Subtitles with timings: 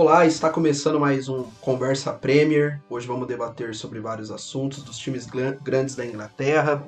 [0.00, 2.80] Olá, está começando mais um Conversa Premier.
[2.88, 5.26] Hoje vamos debater sobre vários assuntos dos times
[5.62, 6.82] grandes da Inglaterra.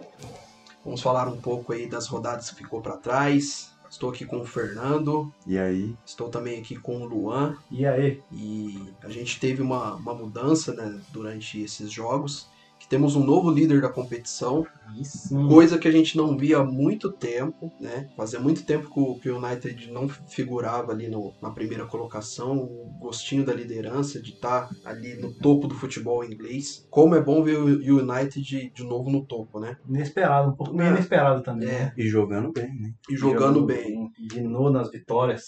[0.82, 3.70] Vamos falar um pouco aí das rodadas que ficou para trás.
[3.90, 5.30] Estou aqui com o Fernando.
[5.46, 5.94] E aí?
[6.06, 7.58] Estou também aqui com o Luan.
[7.70, 8.22] E aí?
[8.32, 12.48] E a gente teve uma, uma mudança né, durante esses jogos
[12.92, 14.66] temos um novo líder da competição,
[15.00, 15.34] Isso.
[15.48, 18.10] coisa que a gente não via há muito tempo, né?
[18.14, 23.46] Fazia muito tempo que o United não figurava ali no, na primeira colocação, o gostinho
[23.46, 26.86] da liderança, de estar tá ali no topo do futebol inglês.
[26.90, 29.74] Como é bom ver o United de, de novo no topo, né?
[29.88, 30.92] Inesperado, um pouco meio é.
[30.92, 31.70] inesperado também.
[31.70, 31.84] É.
[31.84, 31.92] Né?
[31.96, 32.92] E jogando bem, né?
[33.08, 34.10] E jogando, jogando bem.
[34.28, 35.44] De novo nas vitórias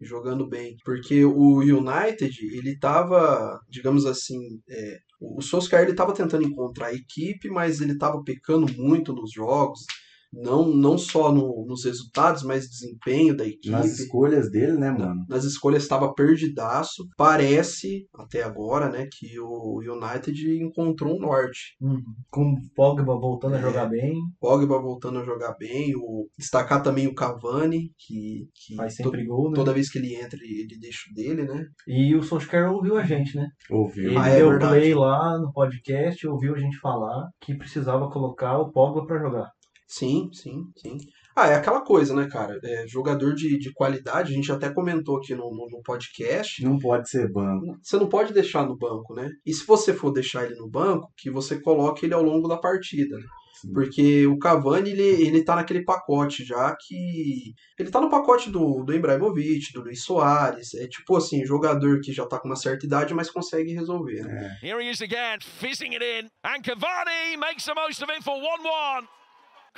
[0.00, 0.76] jogando bem.
[0.84, 4.38] Porque o United, ele tava, digamos assim,
[4.70, 9.32] é, o Solskjaer ele estava tentando encontrar a equipe, mas ele estava pecando muito nos
[9.32, 9.84] jogos,
[10.32, 13.70] não, não só no, nos resultados, mas desempenho da equipe.
[13.70, 15.24] Nas escolhas dele, né, mano?
[15.28, 17.06] Nas escolhas estava perdidaço.
[17.16, 21.76] Parece, até agora, né, que o United encontrou um norte.
[21.80, 22.02] Uhum.
[22.30, 24.14] Com o Pogba voltando é, a jogar bem.
[24.40, 25.94] Pogba voltando a jogar bem.
[25.96, 29.54] O, destacar também o Cavani, que, que Faz sempre to, gol, né?
[29.54, 31.66] toda vez que ele entra, ele, ele deixa o dele, né?
[31.86, 33.48] E o Solskjaer ouviu a gente, né?
[33.70, 34.10] Ouviu.
[34.10, 34.72] Ele ah, é deu verdade.
[34.72, 39.50] play lá no podcast, ouviu a gente falar que precisava colocar o Pogba para jogar.
[39.88, 40.98] Sim, sim, sim.
[41.34, 42.58] Ah, é aquela coisa, né, cara?
[42.62, 46.62] É, jogador de, de qualidade, a gente até comentou aqui no, no, no, podcast.
[46.62, 47.78] Não pode ser banco.
[47.82, 49.30] Você não pode deixar no banco, né?
[49.46, 52.58] E se você for deixar ele no banco, que você coloque ele ao longo da
[52.58, 53.24] partida, né?
[53.72, 57.54] Porque o Cavani, ele, ele tá naquele pacote já que.
[57.78, 60.74] Ele tá no pacote do, do Ibrahimovic, do Luiz Soares.
[60.74, 64.22] É tipo assim, jogador que já tá com uma certa idade, mas consegue resolver.
[64.22, 64.58] Né?
[64.62, 64.66] É.
[64.66, 66.28] Here he is again, fizzing it in.
[66.44, 69.17] And Cavani makes the most of it for 1-1.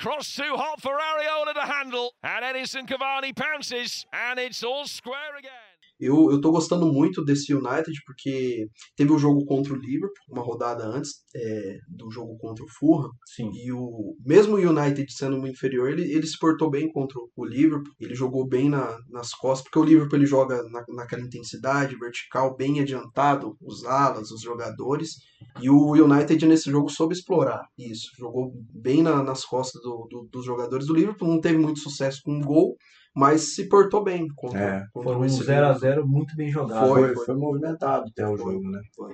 [0.01, 2.15] Cross too hot for Ariola to handle.
[2.23, 4.03] And Edison Cavani pounces.
[4.11, 5.70] And it's all square again.
[6.01, 10.25] Eu, eu tô gostando muito desse United porque teve o um jogo contra o Liverpool,
[10.29, 13.11] uma rodada antes é, do jogo contra o Fulham.
[13.35, 13.51] Sim.
[13.53, 17.45] E o mesmo o United sendo um inferior, ele, ele se portou bem contra o
[17.45, 17.93] Liverpool.
[17.99, 22.55] Ele jogou bem na, nas costas, porque o Liverpool ele joga na, naquela intensidade vertical,
[22.55, 25.17] bem adiantado, os alas, os jogadores.
[25.61, 28.07] E o United nesse jogo soube explorar isso.
[28.17, 30.89] Jogou bem na, nas costas do, do, dos jogadores.
[30.89, 32.75] O Liverpool não teve muito sucesso com o gol
[33.15, 34.85] mas se portou bem contra, é.
[34.93, 36.87] contra Foi um 0x0 muito bem jogado.
[36.87, 38.81] Foi, foi, foi movimentado até o foi, jogo, né?
[38.95, 39.13] Foi.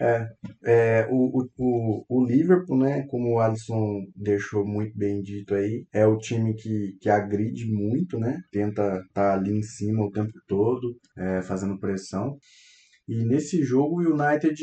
[0.00, 0.28] É,
[0.64, 6.06] é o, o, o Liverpool, né, como o Alisson deixou muito bem dito aí, é
[6.06, 10.32] o time que, que agride muito, né, tenta estar tá ali em cima o tempo
[10.46, 12.36] todo, é, fazendo pressão.
[13.08, 14.54] E nesse jogo o United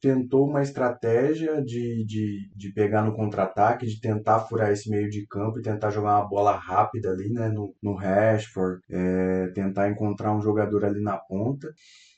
[0.00, 5.26] tentou uma estratégia de, de, de pegar no contra-ataque, de tentar furar esse meio de
[5.26, 10.32] campo e tentar jogar uma bola rápida ali né, no, no Rashford, é, tentar encontrar
[10.32, 11.66] um jogador ali na ponta.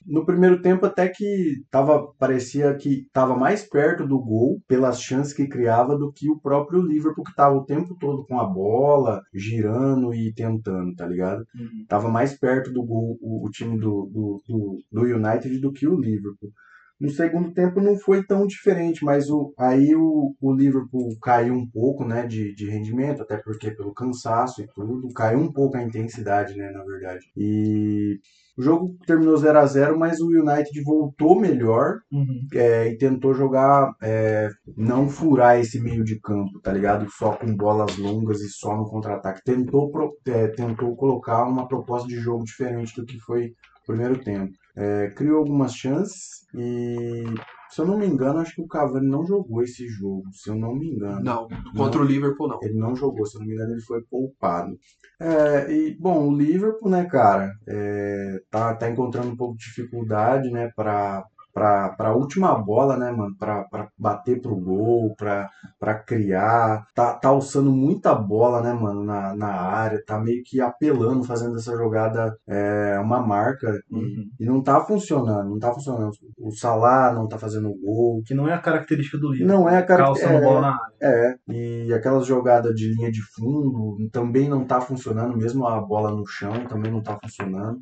[0.06, 5.32] No primeiro tempo até que tava, parecia que estava mais perto do gol pelas chances
[5.32, 9.20] que criava do que o próprio Liverpool que estava o tempo todo com a bola,
[9.34, 11.44] girando e tentando, tá ligado?
[11.54, 11.84] Uhum.
[11.88, 15.86] Tava mais perto do gol o, o time do, do, do, do United do que
[15.86, 16.50] o Liverpool.
[17.00, 21.66] No segundo tempo não foi tão diferente, mas o, aí o, o Liverpool caiu um
[21.66, 25.82] pouco né, de, de rendimento, até porque pelo cansaço e tudo, caiu um pouco a
[25.82, 27.24] intensidade, né, na verdade.
[27.34, 28.18] E
[28.60, 32.46] o jogo terminou 0 a 0 mas o United voltou melhor uhum.
[32.52, 37.10] é, e tentou jogar, é, não furar esse meio de campo, tá ligado?
[37.10, 39.40] Só com bolas longas e só no contra-ataque.
[39.42, 39.90] Tentou,
[40.26, 44.52] é, tentou colocar uma proposta de jogo diferente do que foi o primeiro tempo.
[44.76, 47.24] É, criou algumas chances e,
[47.70, 50.56] se eu não me engano, acho que o Cavani não jogou esse jogo, se eu
[50.56, 51.22] não me engano.
[51.22, 52.58] Não, contra não, o Liverpool não.
[52.62, 54.76] Ele não jogou, se eu não me engano, ele foi poupado.
[55.20, 60.50] É, e, bom, o Liverpool, né, cara, é, tá, tá encontrando um pouco de dificuldade,
[60.50, 63.34] né, para pra, pra última bola, né, mano?
[63.38, 65.48] Pra, pra bater pro gol, pra,
[65.78, 66.86] pra criar.
[66.94, 70.02] Tá, tá alçando muita bola, né, mano, na, na área.
[70.04, 73.70] Tá meio que apelando, fazendo essa jogada é, uma marca.
[73.90, 74.28] Uhum.
[74.38, 76.10] E, e, não tá funcionando, não tá funcionando.
[76.38, 78.22] O Salah não tá fazendo gol.
[78.26, 79.46] Que não é a característica do livro.
[79.46, 80.28] Não é a característica.
[80.28, 80.90] Calçando é, bola na área.
[81.02, 86.10] É, e aquelas jogadas de linha de fundo também não tá funcionando, mesmo a bola
[86.10, 87.78] no chão também não tá funcionando.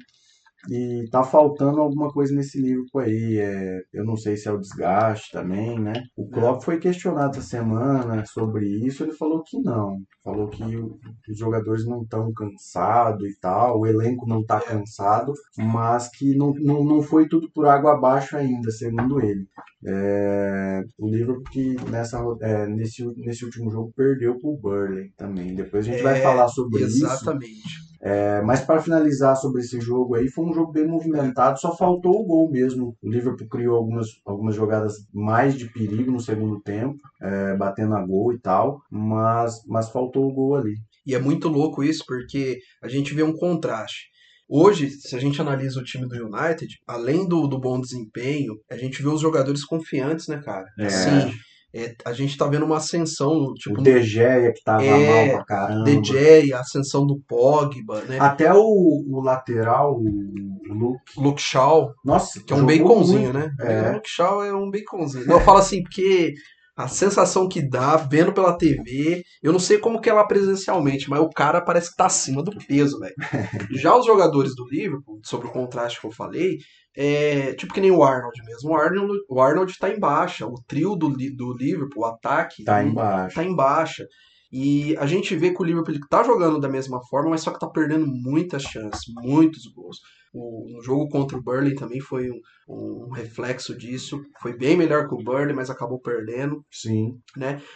[0.70, 3.38] E tá faltando alguma coisa nesse livro aí.
[3.38, 5.94] É, eu não sei se é o desgaste também, né?
[6.16, 6.30] O é.
[6.30, 9.02] Klopp foi questionado essa semana sobre isso.
[9.02, 9.96] Ele falou que não.
[10.22, 13.80] Falou que os jogadores não estão cansados e tal.
[13.80, 18.36] O elenco não tá cansado, mas que não, não, não foi tudo por água abaixo
[18.36, 19.46] ainda, segundo ele.
[19.86, 25.54] É, o livro que nessa, é, nesse, nesse último jogo perdeu pro Burley também.
[25.54, 26.96] Depois a gente vai é, falar sobre exatamente.
[26.96, 27.06] isso.
[27.06, 31.76] Exatamente É, mas para finalizar sobre esse jogo aí, foi um jogo bem movimentado, só
[31.76, 32.96] faltou o gol mesmo.
[33.02, 38.04] O Liverpool criou algumas, algumas jogadas mais de perigo no segundo tempo, é, batendo a
[38.04, 40.74] gol e tal, mas, mas faltou o gol ali.
[41.06, 44.08] E é muito louco isso, porque a gente vê um contraste.
[44.48, 48.76] Hoje, se a gente analisa o time do United, além do, do bom desempenho, a
[48.76, 50.64] gente vê os jogadores confiantes, né, cara?
[50.78, 50.86] É.
[50.86, 51.32] Assim,
[51.74, 55.36] é, a gente tá vendo uma ascensão, tipo, o De Gea, que tava É, mal
[55.36, 55.84] pra caramba.
[55.84, 58.18] De Gea, a ascensão do Pogba, né?
[58.18, 61.02] Até o, o lateral, o Luke.
[61.18, 63.38] Luke Shaw, Nossa, que é um baconzinho, muito.
[63.38, 63.50] né?
[63.60, 63.90] É.
[63.90, 65.30] O Luke Shaw é um baconzinho.
[65.30, 66.32] Eu falo assim, porque
[66.78, 71.10] a sensação que dá, vendo pela TV, eu não sei como que é lá presencialmente,
[71.10, 73.14] mas o cara parece que tá acima do peso, velho.
[73.82, 76.58] Já os jogadores do Liverpool, sobre o contraste que eu falei,
[76.96, 78.70] é tipo que nem o Arnold mesmo.
[78.70, 80.46] O Arnold, o Arnold tá em baixa.
[80.46, 83.34] O trio do, do Liverpool, o ataque, Tá não- embaixo.
[83.34, 84.04] tá em baixa.
[84.50, 87.58] E a gente vê que o Liverpool tá jogando da mesma forma, mas só que
[87.58, 89.98] tá perdendo muitas chances, muitos gols.
[90.32, 94.20] O, no jogo contra o Burnley também foi um, um reflexo disso.
[94.40, 96.64] Foi bem melhor que o Burnley, mas acabou perdendo.
[96.70, 97.18] Sim.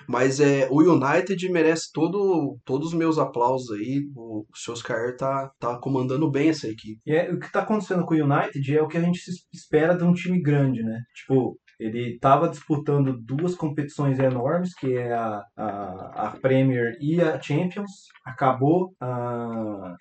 [0.08, 4.02] Mas é, o United merece todo, todos os meus aplausos aí.
[4.14, 7.00] O, o Solskjaer tá, tá comandando bem essa equipe.
[7.06, 9.30] E é, o que tá acontecendo com o United é o que a gente se
[9.52, 11.00] espera de um time grande, né?
[11.14, 17.40] Tipo, ele tava disputando duas competições enormes, que é a, a, a Premier e a
[17.40, 17.90] Champions.
[18.24, 19.94] Acabou ah,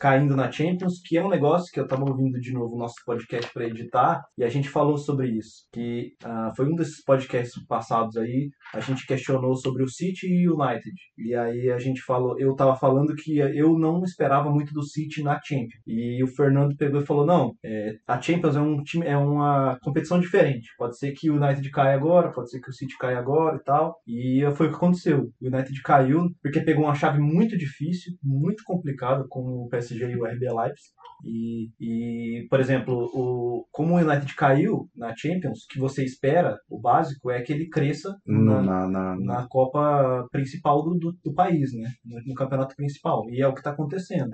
[0.00, 2.96] caindo na Champions, que é um negócio que eu tava ouvindo de novo o nosso
[3.04, 5.66] podcast para editar, e a gente falou sobre isso.
[5.72, 10.48] Que ah, foi um desses podcasts passados aí, a gente questionou sobre o City e
[10.48, 10.94] o United.
[11.16, 15.22] E aí a gente falou, eu tava falando que eu não esperava muito do City
[15.22, 15.82] na Champions.
[15.86, 19.78] E o Fernando pegou e falou: não, é, a Champions é um time, é uma
[19.82, 20.68] competição diferente.
[20.76, 23.64] Pode ser que o United caia agora, pode ser que o City caia agora e
[23.64, 23.96] tal.
[24.06, 25.30] E foi o que aconteceu.
[25.40, 30.16] O United caiu porque pegou uma chave muito difícil, muito complicada com o PSG e
[30.16, 30.88] o RB Leipzig.
[31.24, 36.56] E, e, por exemplo, o, como o United caiu na Champions, o que você espera,
[36.70, 41.12] o básico, é que ele cresça No- na, na, na, na Copa principal do, do,
[41.24, 41.90] do país, né?
[42.04, 43.24] No, no campeonato principal.
[43.30, 44.30] E é o que está acontecendo.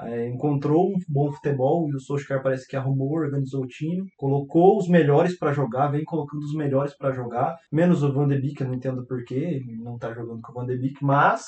[0.00, 4.76] É, encontrou um bom futebol e o Solskjaer parece que arrumou, organizou o time, colocou
[4.78, 8.60] os melhores para jogar, vem colocando os melhores para jogar, menos o Van de Beek,
[8.60, 9.34] eu não entendo porquê,
[9.64, 11.44] ele não tá jogando com o Van de Beek, mas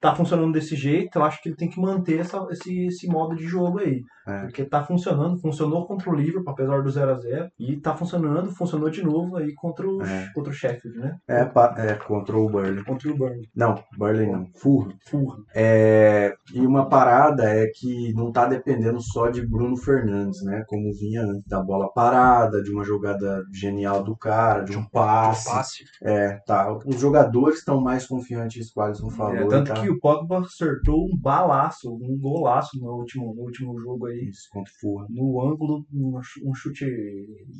[0.00, 3.34] tá funcionando desse jeito, eu acho que ele tem que manter essa, esse, esse modo
[3.34, 4.02] de jogo aí.
[4.26, 4.42] É.
[4.42, 8.54] Porque tá funcionando, funcionou contra o Liverpool, apesar do 0 a 0 e tá funcionando,
[8.54, 10.30] funcionou de novo aí contra o, É.
[10.34, 11.16] contra o Sheffield, né?
[11.26, 12.84] É, é, contra o Burnley.
[12.84, 13.48] Contra o Burnley.
[13.56, 14.46] Não, Burnley não.
[14.54, 14.94] Fulham.
[15.08, 15.44] Fulham.
[15.54, 20.62] É, e uma parada é que não tá dependendo só de Bruno Fernandes, né?
[20.68, 25.48] Como vinha antes da bola parada, de uma jogada genial do cara, de um passe.
[25.48, 25.84] Passe.
[26.02, 26.70] É, tá.
[26.84, 29.36] Os jogadores estão mais confiantes, quase Alisson falou.
[29.36, 29.80] É, tanto tá?
[29.80, 34.28] que o Pogba acertou um balaço, um golaço no último, no último jogo aí.
[34.28, 35.06] Isso, contra o Fulham.
[35.10, 36.86] No ângulo, um ch- um chute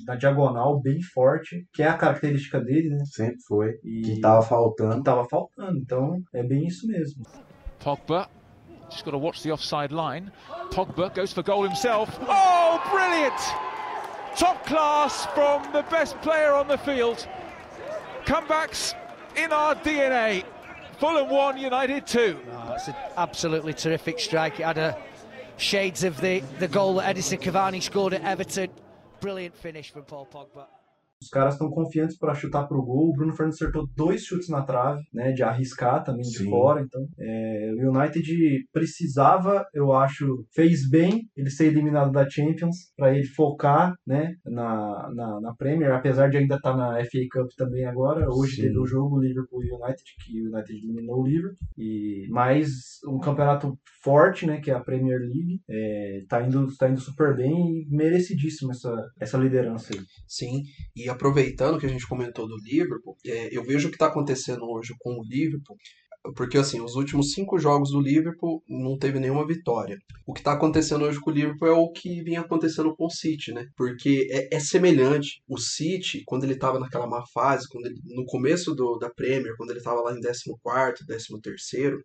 [0.06, 3.04] na diagonal bem forte, que é a característica dele, né?
[3.06, 3.75] Sempre foi.
[3.84, 5.02] E Que tava que faltando.
[5.02, 5.78] tava faltando.
[5.78, 7.22] Então é bem isso mesmo.
[7.82, 8.28] Pogba.
[8.90, 10.30] Just got to watch the offside line.
[10.70, 12.19] Pogba goes for goal himself.
[12.22, 13.34] Oh, brilliant!
[14.38, 17.28] Top class from the best player on the field.
[18.25, 18.94] Comebacks
[19.36, 20.42] in our DNA.
[20.99, 22.40] Fulham 1, United 2.
[22.50, 24.59] Oh, it's an absolutely terrific strike.
[24.59, 24.99] It had a
[25.57, 28.71] shades of the, the goal that Edison Cavani scored at Everton.
[29.21, 30.67] Brilliant finish from Paul Pogba.
[31.20, 33.08] Os caras estão confiantes para chutar pro gol.
[33.08, 35.32] O Bruno Fernandes acertou dois chutes na trave, né?
[35.32, 36.50] De arriscar também de Sim.
[36.50, 36.80] fora.
[36.80, 43.14] Então, é, o United precisava, eu acho, fez bem ele ser eliminado da Champions para
[43.14, 44.34] ele focar, né?
[44.46, 48.25] Na, na, na Premier, apesar de ainda estar na FA Cup também agora.
[48.30, 48.62] Hoje Sim.
[48.62, 51.58] teve o jogo Liverpool e United, que o United eliminou o Liverpool.
[51.76, 52.68] E mais
[53.06, 54.60] um campeonato forte, né?
[54.60, 55.60] Que é a Premier League.
[55.68, 60.00] É, tá indo, tá indo super bem e merecidíssimo essa, essa liderança aí.
[60.26, 60.62] Sim,
[60.94, 64.64] e aproveitando que a gente comentou do Liverpool, é, eu vejo o que está acontecendo
[64.64, 65.76] hoje com o Liverpool,
[66.34, 69.98] porque assim, os últimos cinco jogos do Liverpool não teve nenhuma vitória.
[70.26, 73.10] O que está acontecendo hoje com o Liverpool é o que vinha acontecendo com o
[73.10, 73.66] City, né?
[73.76, 75.42] Porque é, é semelhante.
[75.48, 79.56] O City, quando ele estava naquela má fase, quando ele, no começo do, da Premier,
[79.56, 81.96] quando ele estava lá em 14º, 13º,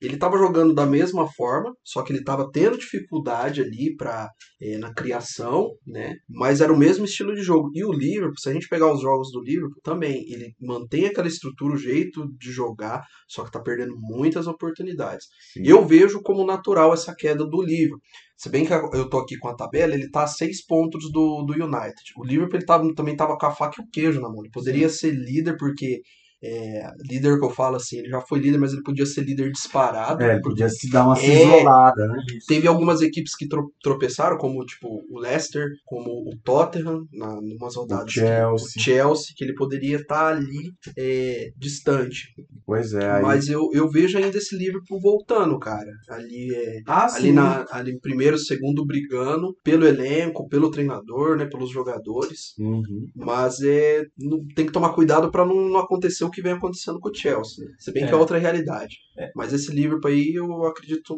[0.00, 4.28] ele estava jogando da mesma forma, só que ele estava tendo dificuldade ali para
[4.60, 6.14] é, na criação, né?
[6.28, 7.70] Mas era o mesmo estilo de jogo.
[7.74, 11.28] E o Liverpool, se a gente pegar os jogos do Liverpool, também ele mantém aquela
[11.28, 15.26] estrutura, o jeito de jogar, só que tá perdendo muitas oportunidades.
[15.52, 15.62] Sim.
[15.64, 18.00] Eu vejo como natural essa queda do Liverpool.
[18.36, 21.42] Se bem que eu tô aqui com a tabela, ele tá a seis pontos do,
[21.42, 21.94] do United.
[22.18, 24.40] O Liverpool ele tava, também tava com a faca e o queijo na mão.
[24.40, 26.02] Ele poderia ser líder porque
[26.42, 29.50] É, líder que eu falo assim, ele já foi líder, mas ele podia ser líder
[29.50, 30.22] disparado.
[30.22, 31.42] É, ele podia se dar uma É.
[31.42, 32.18] isolada, né?
[32.46, 37.74] Teve algumas equipes que tro- tropeçaram, como tipo o Leicester, como o Tottenham, na, numas
[37.76, 38.12] rodadas.
[38.12, 38.66] que- Chelsea.
[38.76, 42.28] o Chelsea, que ele poderia estar ali é, distante.
[42.64, 43.22] Pois é, aí.
[43.22, 45.90] Mas eu, eu vejo ainda esse Liverpool voltando, cara.
[46.08, 46.80] Ali é.
[46.86, 52.54] ah, Ali, na, ali em primeiro, segundo, brigando pelo elenco, pelo treinador, né, pelos jogadores.
[52.58, 53.06] Uhum.
[53.16, 57.00] Mas é, não- tem que tomar cuidado para não, não acontecer o que vem acontecendo
[57.00, 57.66] com o Chelsea.
[57.78, 58.16] Se bem que é É.
[58.16, 58.96] outra realidade.
[59.18, 59.30] É.
[59.34, 61.14] Mas esse Liverpool aí eu acredito.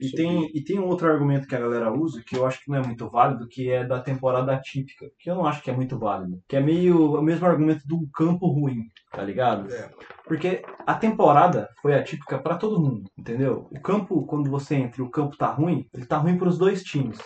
[0.00, 2.62] E sobre- tem, e tem um outro argumento que a galera usa, que eu acho
[2.64, 5.70] que não é muito válido, que é da temporada atípica, que eu não acho que
[5.70, 6.38] é muito válido.
[6.48, 8.82] Que é meio o mesmo argumento do campo ruim,
[9.12, 9.72] tá ligado?
[9.72, 9.90] É.
[10.26, 13.68] Porque a temporada foi atípica pra todo mundo, entendeu?
[13.70, 16.82] O campo, quando você entra e o campo tá ruim, ele tá ruim pros dois
[16.82, 17.18] times.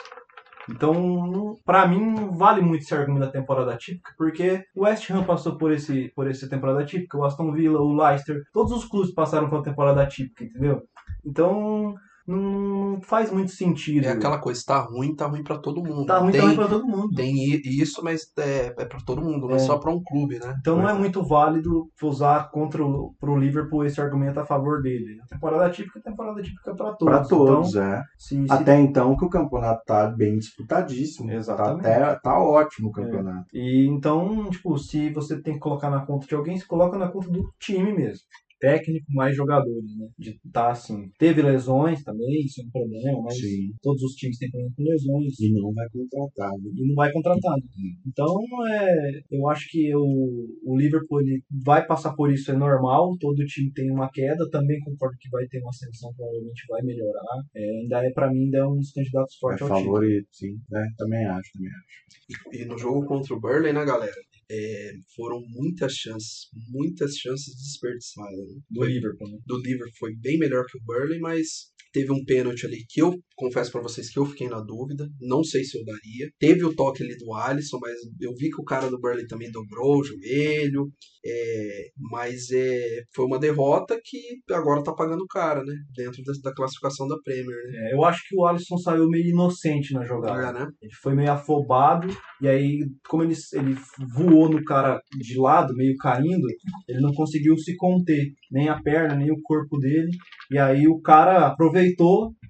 [0.70, 5.24] Então, pra mim, não vale muito esse argumento da temporada típica, porque o West Ham
[5.24, 9.12] passou por esse por essa temporada típica, o Aston Villa, o Leicester, todos os clubes
[9.12, 10.82] passaram por uma temporada típica, entendeu?
[11.24, 11.94] Então,
[12.26, 14.04] não faz muito sentido.
[14.06, 16.06] É aquela coisa, tá ruim, tá ruim pra todo mundo.
[16.06, 17.14] Tá ruim, tem, tá ruim pra todo mundo.
[17.14, 17.34] tem
[17.64, 19.58] isso, mas é, é pra todo mundo, não é É.
[19.60, 20.54] só pra um clube, né?
[20.60, 25.18] Então não é muito válido usar contra o pro Liverpool esse argumento a favor dele.
[25.22, 27.14] A temporada típica é temporada típica pra todos.
[27.16, 28.02] Pra todos, Então, é.
[28.18, 31.30] se, se- Até então que o campeonato tá bem disputadíssimo.
[31.30, 31.82] Exatamente.
[31.82, 33.46] Tá, até, tá ótimo o campeonato.
[33.52, 37.08] E então, tipo, se você tem que colocar na conta de alguém, você coloca na
[37.08, 38.24] conta do time mesmo.
[38.60, 40.06] Técnico mais jogadores, né?
[40.18, 41.10] De tá assim.
[41.18, 43.72] Teve lesões também, isso é um problema, mas Sim.
[43.82, 45.40] todos os times têm problema com lesões.
[45.40, 46.50] E não vai contratar.
[46.52, 46.70] né?
[46.76, 47.54] e não vai contratar.
[47.56, 47.62] né?
[48.06, 48.36] Então,
[48.68, 53.16] é, eu acho que o, o Liverpool ele vai passar por isso, é normal.
[53.18, 54.48] Todo time tem uma queda.
[54.50, 57.22] Também concordo que vai ter uma ascensão, provavelmente vai melhorar.
[57.54, 59.94] É, ainda é, para mim, ainda é um dos candidatos É fortes ao título.
[59.94, 60.54] favorito, sim.
[60.74, 62.58] É, também acho, também acho.
[62.58, 64.12] E, e no jogo contra o Burnley, né, galera?
[64.52, 68.49] É, foram muitas chances, muitas chances desperdiçadas.
[68.49, 68.61] né?
[68.69, 69.38] Do Liverpool, né?
[69.47, 73.14] do Liverpool foi bem melhor que o Burnley, mas teve um pênalti ali que eu
[73.40, 75.09] confesso pra vocês que eu fiquei na dúvida.
[75.20, 76.30] Não sei se eu daria.
[76.38, 79.50] Teve o toque ali do Alisson, mas eu vi que o cara do Burnley também
[79.50, 80.90] dobrou o joelho.
[81.25, 84.18] É, mas é, foi uma derrota que
[84.50, 85.75] agora tá pagando cara, né?
[85.94, 87.90] Dentro da, da classificação da Premier, né?
[87.90, 90.49] É, eu acho que o Alisson saiu meio inocente na jogada.
[90.49, 90.68] É, né?
[90.80, 92.09] Ele foi meio afobado,
[92.40, 92.78] e aí,
[93.09, 93.76] como ele, ele
[94.14, 96.47] voou no cara de lado, meio caindo,
[96.88, 100.11] ele não conseguiu se conter, nem a perna, nem o corpo dele.
[100.50, 101.79] E aí o cara aproveitou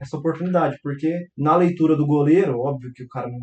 [0.00, 3.38] essa oportunidade, porque na leitura do goleiro, óbvio que o cara não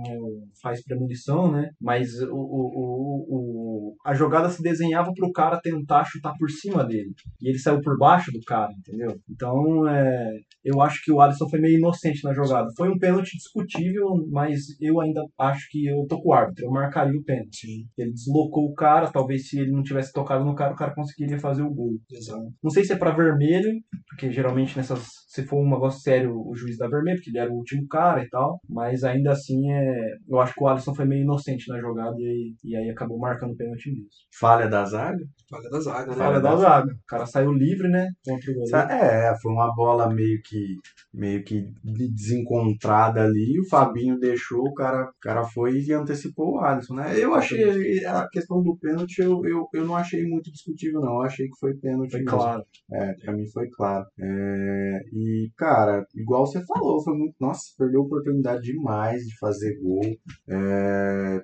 [0.62, 1.70] faz premonição, né?
[1.80, 6.84] Mas o, o, o, a jogada se desenhava para o cara tentar chutar por cima
[6.84, 7.12] dele.
[7.42, 9.16] E ele saiu por baixo do cara, entendeu?
[9.30, 10.32] Então, é,
[10.64, 12.68] eu acho que o Alisson foi meio inocente na jogada.
[12.76, 16.66] Foi um pênalti discutível, mas eu ainda acho que eu tô com o árbitro.
[16.66, 17.86] Eu marcaria o pênalti.
[17.98, 21.40] Ele deslocou o cara, talvez se ele não tivesse tocado no cara, o cara conseguiria
[21.40, 21.94] fazer o gol.
[22.12, 22.52] Exato.
[22.64, 23.72] Não sei se é pra vermelho,
[24.10, 25.06] porque geralmente nessas.
[25.28, 28.24] Se for um negócio sério, o juiz dá vermelho, porque ele era o último cara
[28.24, 28.60] e tal.
[28.70, 32.26] Mas ainda assim, é, eu acho que o Alisson foi meio inocente na jogada e,
[32.26, 34.08] aí- e aí acabou marcando o pênalti mesmo.
[34.40, 35.24] Falha da zaga?
[35.50, 36.18] Falha da zaga, né?
[36.18, 36.92] Falha da zaga.
[36.94, 38.10] O cara saiu livre, né?
[38.26, 38.78] Contra o goleiro.
[38.92, 40.76] É, foi uma bola meio que
[41.14, 43.60] meio que de- desencontrada ali.
[43.60, 47.14] O Fabinho deixou, o cara, o cara foi e antecipou o Alisson, né?
[47.18, 51.14] Eu achei a questão do pênalti, eu, eu, eu não achei muito discutível, não.
[51.16, 52.12] Eu achei que foi pênalti.
[52.12, 52.38] Foi mesmo.
[52.38, 52.64] claro.
[52.92, 54.06] É, pra mim foi claro.
[54.20, 55.67] É, e, cara,
[56.16, 57.36] igual você falou, foi muito.
[57.40, 60.02] Nossa, perdeu a oportunidade demais de fazer gol.
[60.50, 61.42] É,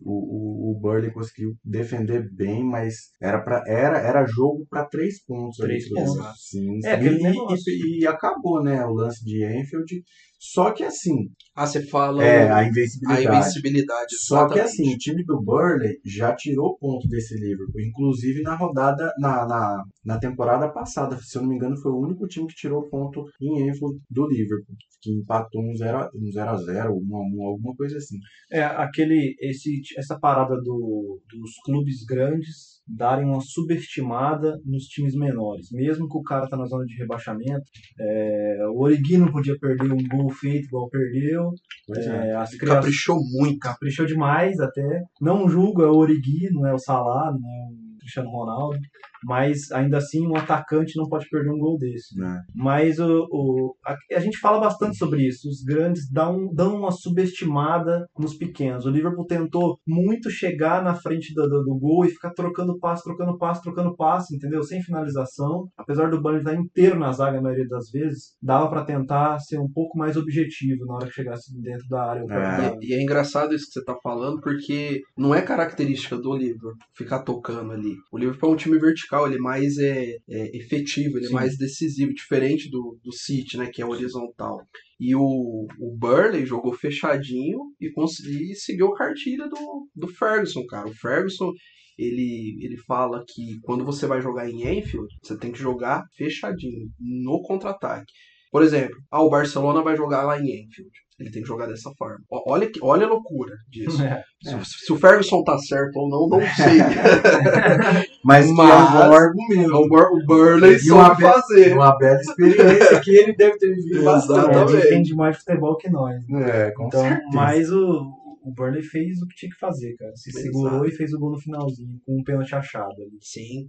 [0.00, 5.24] o, o, o Burley conseguiu defender bem, mas era, pra, era, era jogo para três
[5.24, 5.56] pontos.
[5.56, 6.48] Três pontos.
[6.50, 8.84] Sim, É, e, e, e acabou, né?
[8.84, 10.04] O lance de Enfield.
[10.52, 13.26] Só que assim, Ah, você fala é, a a invencibilidade.
[13.26, 14.16] invencibilidade.
[14.18, 19.10] Só que assim, o time do Burley já tirou ponto desse Liverpool, inclusive na rodada,
[19.18, 22.54] na, na, na temporada passada, se eu não me engano, foi o único time que
[22.54, 27.18] tirou ponto em Enfield do Liverpool, que empatou um 0 um 0 a 0 uma,
[27.20, 28.16] uma, alguma coisa assim.
[28.52, 35.68] É, aquele, esse, essa parada do, dos clubes grandes darem uma subestimada nos times menores.
[35.72, 37.64] Mesmo que o cara tá na zona de rebaixamento,
[37.98, 41.50] é, o Origi não podia perder um gol feito igual perdeu.
[41.96, 42.30] É.
[42.30, 43.58] É, caprichou muito.
[43.58, 45.02] caprichou demais até.
[45.20, 48.78] Não julgo, é o Origi, não é o Salah, não é o Cristiano Ronaldo.
[49.24, 52.18] Mas ainda assim, um atacante não pode perder um gol desse.
[52.18, 52.40] Né?
[52.54, 55.48] Mas o, o- a, a gente fala bastante sobre isso.
[55.48, 58.86] Os grandes dão, dão uma subestimada nos pequenos.
[58.86, 63.02] O Liverpool tentou muito chegar na frente do, do, do gol e ficar trocando passe,
[63.02, 64.62] trocando passe, trocando passe, entendeu?
[64.62, 65.66] Sem finalização.
[65.76, 69.58] Apesar do Burnley estar inteiro na zaga a maioria das vezes, dava para tentar ser
[69.58, 72.24] um pouco mais objetivo na hora que chegasse dentro da área.
[72.30, 72.76] É.
[72.80, 76.74] E, e é engraçado isso que você tá falando, porque não é característica do Liverpool
[76.96, 77.94] ficar tocando ali.
[78.12, 79.13] O Liverpool é um time vertical.
[79.14, 81.34] Vertical ele é mais é, é efetivo, ele é Sim.
[81.34, 84.60] mais decisivo, diferente do, do City, né, que é horizontal.
[84.98, 90.88] E o, o Burley jogou fechadinho e conseguiu seguiu a cartilha do, do Ferguson, cara.
[90.88, 91.52] O Ferguson,
[91.98, 96.88] ele, ele fala que quando você vai jogar em Enfield, você tem que jogar fechadinho,
[96.98, 98.12] no contra-ataque.
[98.50, 100.92] Por exemplo, ah, o Barcelona vai jogar lá em Enfield.
[101.18, 102.18] Ele tem que jogar dessa forma.
[102.48, 103.98] Olha, que- olha a loucura disso.
[104.04, 104.22] É.
[104.62, 106.78] Se, se o Ferguson tá certo ou não, não sei.
[108.24, 109.74] Mas, que é um Mas- bom argumento.
[109.74, 111.72] o, Bur o Burley E uma be- fazer.
[111.72, 114.56] Uma bela experiência que ele deve ter vivido bastante.
[114.56, 116.16] É, ele entende mais futebol que nós.
[116.28, 116.66] né?
[116.66, 117.22] É, com Então, certeza.
[117.32, 118.10] mas o,
[118.44, 120.12] o Burnley fez o que tinha que fazer, cara.
[120.16, 120.44] Se Exato.
[120.44, 123.18] segurou e fez o gol no finalzinho, com um pênalti achado ali.
[123.22, 123.66] Sim.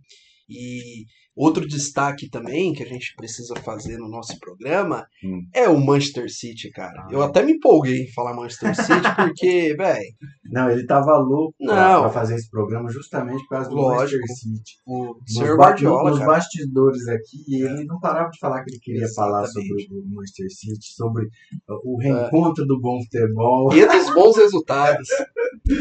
[0.48, 5.42] E outro destaque também que a gente precisa fazer no nosso programa Hum.
[5.54, 6.94] é o Manchester City, cara.
[7.02, 7.08] Ah.
[7.12, 10.06] Eu até me empolguei em falar Manchester City porque, velho,
[10.46, 12.02] Não, ele tava louco pra, Não.
[12.04, 14.20] pra fazer esse programa justamente por causa do Lógico.
[14.22, 14.72] Manchester City.
[14.86, 15.58] o Sr.
[15.58, 16.32] ba- Guardiola, nos cara.
[16.32, 19.94] bastidores aqui, ele não parava de falar que ele queria falar sobre Exatamente.
[19.94, 23.74] o Manchester City, sobre uh, o reencontro do bom futebol.
[23.74, 25.08] E dos bons resultados.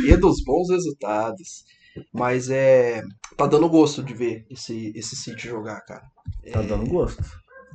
[0.08, 1.64] E dos bons resultados.
[2.12, 3.02] Mas é.
[3.36, 6.02] Tá dando gosto de ver esse, esse City jogar, cara.
[6.52, 7.22] Tá É, dando gosto.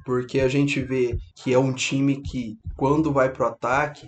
[0.06, 4.08] Porque a gente vê que é um time que, quando vai pro ataque,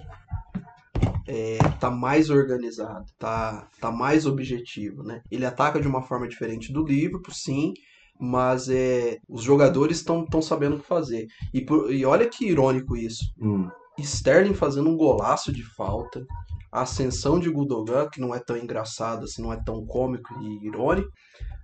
[1.27, 5.21] é, tá mais organizado, tá, tá mais objetivo, né?
[5.29, 7.73] Ele ataca de uma forma diferente do Liverpool, sim,
[8.19, 11.27] mas é, os jogadores estão sabendo o que fazer.
[11.53, 13.25] E, por- e olha que irônico isso.
[13.39, 13.69] Hum.
[14.01, 16.25] Sterling fazendo um golaço de falta,
[16.71, 20.67] a ascensão de Gundogan, que não é tão engraçado, assim, não é tão cômico e
[20.67, 21.09] irônico,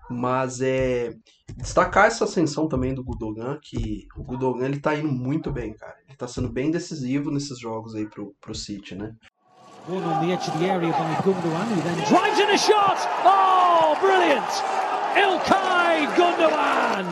[0.09, 1.13] mas é
[1.55, 5.95] destacar essa ascensão também do Gundogan, que o Gundogan ele tá indo muito bem, cara.
[6.07, 9.13] Ele tá sendo bem decisivo nesses jogos aí pro, pro City, né?
[12.07, 13.07] Drives a shot.
[13.25, 13.47] Oh!
[15.17, 17.05] Ilkay Gundogan.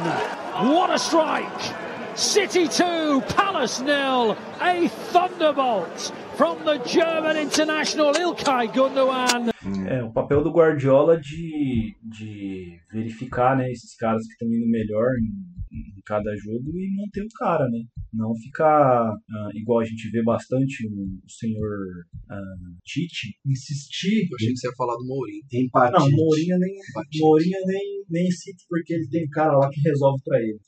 [0.73, 1.84] What a strike!
[2.15, 4.37] City 2, Palace nil.
[4.61, 9.51] A thunderbolt from the German international Ilkay Gundogan.
[9.85, 15.11] É, o papel do Guardiola de, de verificar né, esses caras que estão indo melhor
[15.19, 15.27] em,
[15.75, 17.83] em cada jogo e manter o cara, né?
[18.13, 21.77] Não ficar ah, igual a gente vê bastante o, o senhor
[22.29, 22.41] ah,
[22.85, 24.25] Tite insistir.
[24.31, 25.43] Eu achei que você ia falar do Mourinho.
[25.51, 25.99] Empatia.
[25.99, 26.73] Não, Mourinho nem,
[27.19, 30.59] Mourinho nem, nem cita porque ele tem um cara lá que resolve pra ele.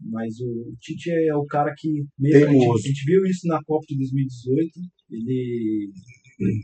[0.00, 3.62] Mas o Tite é o cara que, mesmo a gente, a gente viu isso na
[3.64, 4.70] Copa de 2018,
[5.10, 5.90] ele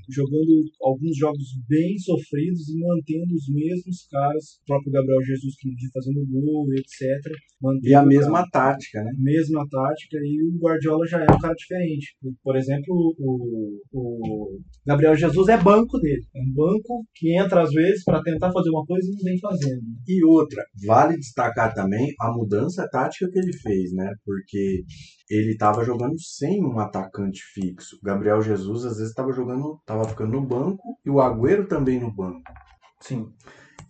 [0.08, 5.70] jogando alguns jogos bem sofridos e mantendo os mesmos caras, o próprio Gabriel Jesus que
[5.92, 7.32] fazendo gol, etc.
[7.60, 8.74] Mantendo E a mesma cara.
[8.74, 9.12] tática, né?
[9.18, 12.16] mesma tática e o Guardiola já é um cara diferente.
[12.42, 16.22] Por exemplo, o, o Gabriel Jesus é banco dele.
[16.34, 19.38] É um banco que entra às vezes para tentar fazer uma coisa e não vem
[19.38, 19.82] fazendo.
[20.06, 24.12] E outra, vale destacar também a mudança tática que ele fez, né?
[24.24, 24.84] Porque
[25.32, 27.98] ele estava jogando sem um atacante fixo.
[28.02, 32.12] Gabriel Jesus às vezes estava jogando, estava ficando no banco e o Agüero também no
[32.12, 32.42] banco.
[33.00, 33.26] Sim.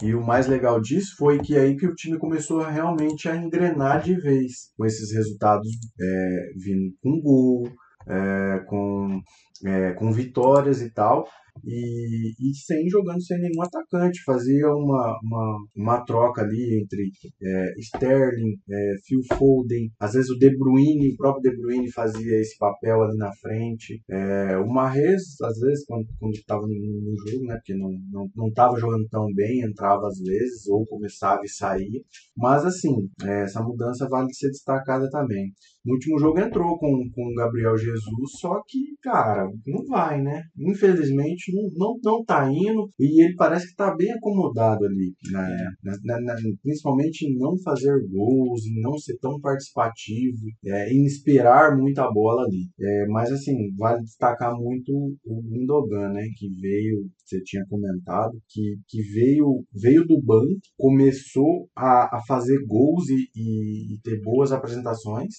[0.03, 4.03] E o mais legal disso foi que aí que o time começou realmente a engrenar
[4.03, 5.69] de vez, com esses resultados
[6.01, 7.69] é, vindo com gol,
[8.07, 9.21] é, com,
[9.65, 11.27] é, com vitórias e tal,
[11.65, 14.23] e, e sem jogando sem nenhum atacante.
[14.25, 17.11] Fazia uma, uma, uma troca ali entre
[17.43, 22.41] é, Sterling, é, Phil Foden, às vezes o De Bruyne, o próprio De Bruyne fazia
[22.41, 24.03] esse papel ali na frente.
[24.11, 28.49] É, o Mahrez, às vezes, quando estava no, no jogo, né, porque não não não
[28.49, 32.01] estava jogando tão bem, entrava às vezes, ou começava e saía.
[32.37, 35.53] Mas, assim, é, essa mudança vale ser destacada também.
[35.85, 40.43] No último jogo entrou com, com o Gabriel Jesus, só que, cara, não vai, né?
[40.59, 45.73] Infelizmente não, não, não tá indo e ele parece que tá bem acomodado ali, né?
[45.83, 51.05] Na- na- na- principalmente em não fazer gols, em não ser tão participativo, é, em
[51.05, 52.69] esperar muita bola ali.
[52.81, 54.93] É, mas, assim, vale destacar muito
[55.25, 56.23] o Gundogan, né?
[56.37, 62.59] Que veio, você tinha comentado, que, que veio, veio do banco, começou a, a fazer
[62.67, 65.35] gols e, e- e ter boas apresentações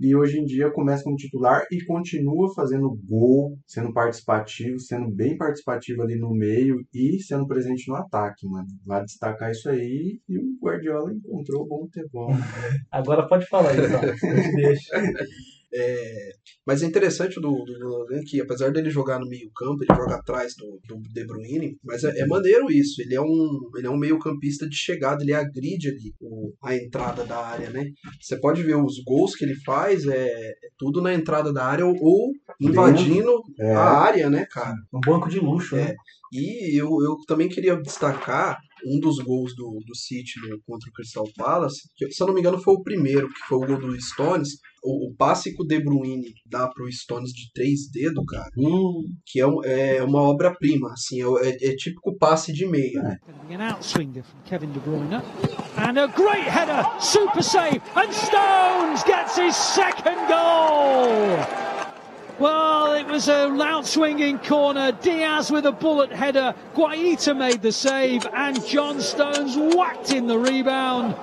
[0.00, 5.36] e hoje em dia começa como titular e continua fazendo gol, sendo participativo, sendo bem
[5.36, 8.66] participativo ali no meio e sendo presente no ataque, mano.
[8.86, 12.30] Vale destacar isso aí e o Guardiola encontrou o bom futebol.
[12.90, 15.59] Agora pode falar isso, ó.
[15.72, 16.30] É,
[16.66, 20.16] mas é interessante do, do Gundogan que, apesar dele jogar no meio campo, ele joga
[20.16, 23.00] atrás do, do De Bruyne, mas é, é maneiro isso.
[23.00, 26.74] Ele é um, ele é um meio campista de chegada, ele agride ali o- a
[26.74, 27.84] entrada da área, né?
[28.20, 31.86] Você pode ver os gols que ele faz, é, é tudo na entrada da área
[31.86, 33.72] ou, ou invadindo É.
[33.74, 34.74] a área, né, cara?
[34.92, 35.94] Um banco de luxo, né?
[36.32, 40.92] E eu, eu também queria destacar um dos gols do, do City no- contra o
[40.92, 43.78] Crystal Palace, que, se eu não me engano foi o primeiro, que foi o gol
[43.80, 44.48] do Stones,
[44.82, 49.02] o, o passe que o De Bruyne dá pro Stones de três dedos, cara, Hum,
[49.26, 53.18] que é, um- é uma obra-prima, assim, é, é, é típico passe de meia.
[54.46, 55.16] Kevin De Bruyne.
[55.76, 61.69] And a great header, super save, and Stones gets his second goal.
[62.40, 64.92] Well, it was a loud swinging corner.
[64.92, 66.54] Diaz with a bullet header.
[66.74, 71.14] Guaita made the save, and John Stones whacked in the rebound.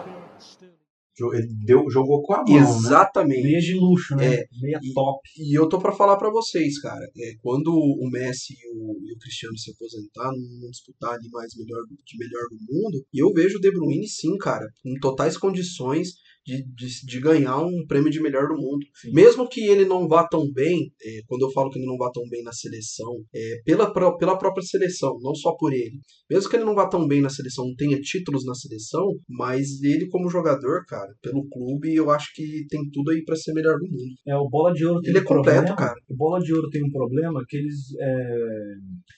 [1.34, 2.60] ele deu, jogou com a mão, né?
[2.60, 3.42] Exatamente.
[3.42, 4.36] Meia de luxo, né?
[4.36, 5.20] É, Meia e- top.
[5.40, 9.14] E eu tô pra falar pra vocês, cara, é, quando o Messi e o, e
[9.16, 10.30] o Cristiano se aposentar,
[10.62, 14.08] não disputar ali mais melhor, de melhor do mundo, e eu vejo o De Bruyne
[14.08, 16.10] sim, cara, em totais condições
[16.48, 18.86] de, de, de ganhar um prêmio de melhor do mundo.
[18.96, 19.12] Sim.
[19.12, 22.10] Mesmo que ele não vá tão bem, é, quando eu falo que ele não vá
[22.10, 26.00] tão bem na seleção, é, pela, pela própria seleção, não só por ele.
[26.30, 29.82] Mesmo que ele não vá tão bem na seleção, não tenha títulos na seleção, mas
[29.84, 33.78] ele como jogador, cara, pelo clube, eu acho que tem tudo aí pra ser melhor
[33.78, 34.16] do mundo.
[34.26, 35.76] É, o Bola de Ouro tem Ele um é completo, problema.
[35.76, 35.96] cara.
[36.10, 37.76] O Bola de Ouro tem um problema que eles.
[38.00, 38.28] É,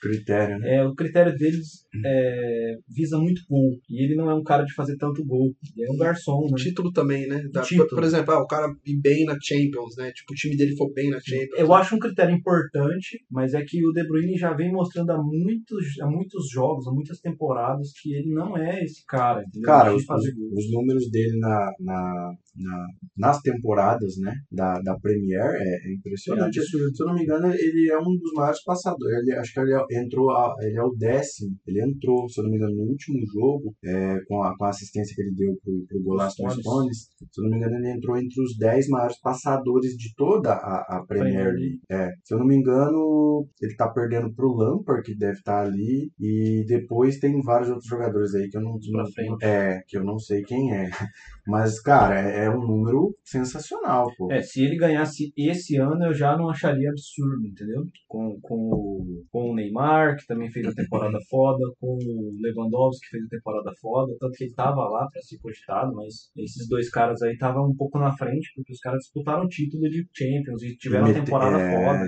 [0.02, 0.78] Critério, né?
[0.78, 3.78] é, o critério deles é, visa muito gol.
[3.90, 5.54] E ele não é um cara de fazer tanto gol.
[5.76, 6.56] Ele é um garçom, né?
[6.58, 7.44] título também, né?
[7.52, 7.90] Da- Título.
[7.90, 10.12] Por exemplo, ah, o cara ir bem na Champions, né?
[10.12, 11.58] Tipo, o time dele for bem na Champions.
[11.60, 15.18] Eu acho um critério importante, mas é que o De Bruyne já vem mostrando há
[15.22, 19.42] muitos, há muitos jogos, há muitas temporadas, que ele não é esse cara.
[19.42, 19.66] Entendeu?
[19.68, 25.46] Cara, De os, os números dele na, na, na- nas temporadas, né, da, da Premier
[25.56, 26.60] é, é impressionante.
[26.62, 29.18] Se eu não me engano, ele é um dos maiores passadores.
[29.20, 31.56] Ele, acho que ele é- entrou, a- ele é o décimo.
[31.68, 34.70] Ele entrou, se eu não me engano, no último jogo, é, com, a, com a
[34.70, 36.98] assistência que ele deu pro, pro golaço do Stones.
[37.32, 40.98] Se eu não me engano, ele entrou entre os 10 maiores passadores de toda a,
[40.98, 41.80] a Premier League.
[41.90, 46.12] É, se eu não me engano, ele tá perdendo pro Lampard, que deve estar ali,
[46.20, 49.44] e depois tem vários outros jogadores aí que eu não, não- frente.
[49.44, 50.90] é, que eu não sei quem é.
[51.48, 54.32] Mas, cara, é, é um número sensacional, pô.
[54.32, 57.84] É, se ele ganhasse esse ano, eu já não acharia absurdo, entendeu?
[58.08, 63.06] Com, com, o- com o Neymar, que também fez a temporada foda, com o Lewandowski,
[63.06, 66.68] que fez a temporada foda, tanto que ele tava lá pra ser cogitado, mas esses
[66.68, 70.06] dois caras aí estavam um pouco na frente, porque os caras disputaram o título de
[70.14, 72.08] Champions e tiveram Mete- temporada é, foda.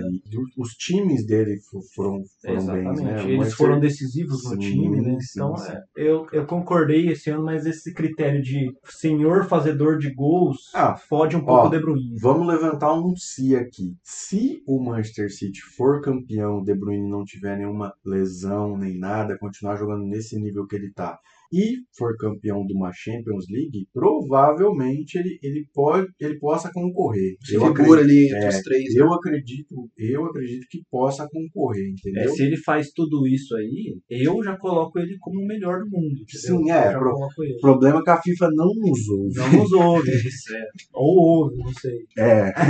[0.58, 3.02] Os times dele fo- foram, foram bem, Exatamente.
[3.02, 3.20] né?
[3.24, 5.16] Eles Manchester- foram decisivos no Sim, time, né?
[5.20, 5.72] sim, Então, sim.
[5.72, 10.94] é, eu, eu concordei esse ano, mas esse critério de senhor fazedor de gols Ah,
[10.94, 12.16] fode um pouco ó, o De Bruyne.
[12.20, 13.96] Vamos levantar um si aqui.
[14.02, 19.36] Se o Manchester City for campeão, o De Bruyne não tiver nenhuma lesão nem nada,
[19.38, 21.18] continuar jogando nesse nível que ele tá,
[21.52, 27.36] e for campeão de uma Champions League, provavelmente ele, ele, pode, ele possa concorrer.
[27.44, 28.94] Se Eu figura ali é, entre os três.
[28.94, 29.00] né?
[29.02, 32.30] Eu acredito, eu acredito que possa concorrer, É, entendeu?
[32.34, 36.06] se ele faz tudo isso aí, eu já coloco ele como o melhor do mundo.
[36.20, 36.58] entendeu?
[36.64, 39.28] Sim, é, Eu pro- problema é que a FIFA não usou.
[39.34, 40.64] Não nos ouve, isso é.
[40.94, 41.98] Ou ouve, não sei.
[42.18, 42.52] É,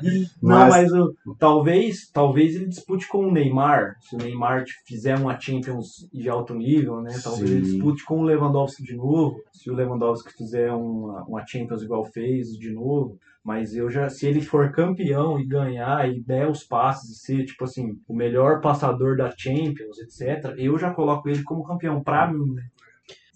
[0.42, 3.94] Não, Mas- mas o- talvez, talvez ele dispute com o Neymar.
[4.00, 7.10] Se o Neymar fizer uma Champions de alto nível, né?
[7.22, 7.56] Talvez Sim.
[7.56, 9.40] ele dispute com o Lewandowski de novo.
[9.52, 13.16] Se o Lewandowski fizer uma, uma Champions igual fez de novo.
[13.44, 17.44] Mas eu já, se ele for campeão e ganhar e der os passes e ser,
[17.44, 22.26] tipo assim, o melhor passador da Champions, etc., eu já coloco ele como campeão, pra
[22.26, 22.64] mim, né?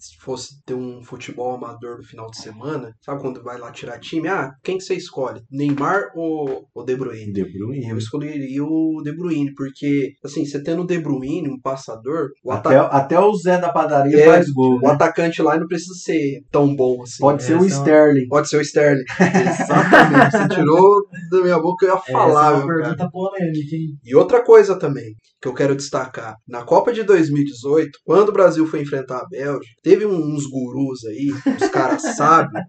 [0.05, 3.99] Se fosse ter um futebol amador no final de semana, sabe quando vai lá tirar
[3.99, 4.27] time?
[4.27, 5.41] Ah, quem que você escolhe?
[5.51, 7.33] Neymar ou o De Bruyne?
[7.33, 7.89] De Bruyne.
[7.89, 12.51] Eu escolheria o De Bruyne, porque, assim, você tendo o De Bruyne, um passador, o,
[12.51, 14.77] Até, ata- até o Zé da padaria É, faz gol.
[14.77, 14.91] o né?
[14.91, 17.17] atacante lá não precisa ser tão bom assim.
[17.21, 18.27] Pode ser o é uma- Sterling.
[18.27, 19.03] Pode ser o Sterling.
[19.19, 20.31] Exatamente.
[20.31, 22.81] Você tirou da minha boca, eu ia Essa falar, é uma cara.
[22.81, 23.97] pergunta polêmica, hein?
[24.03, 28.65] E outra coisa também que eu quero destacar, na Copa de 2018, quando o Brasil
[28.65, 32.63] foi enfrentar a Bélgica, teve uns gurus aí, os caras sabem,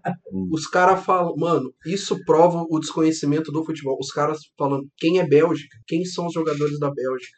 [0.51, 3.97] os caras falam, mano, isso prova o desconhecimento do futebol.
[3.99, 7.37] Os caras falando quem é Bélgica, quem são os jogadores da Bélgica.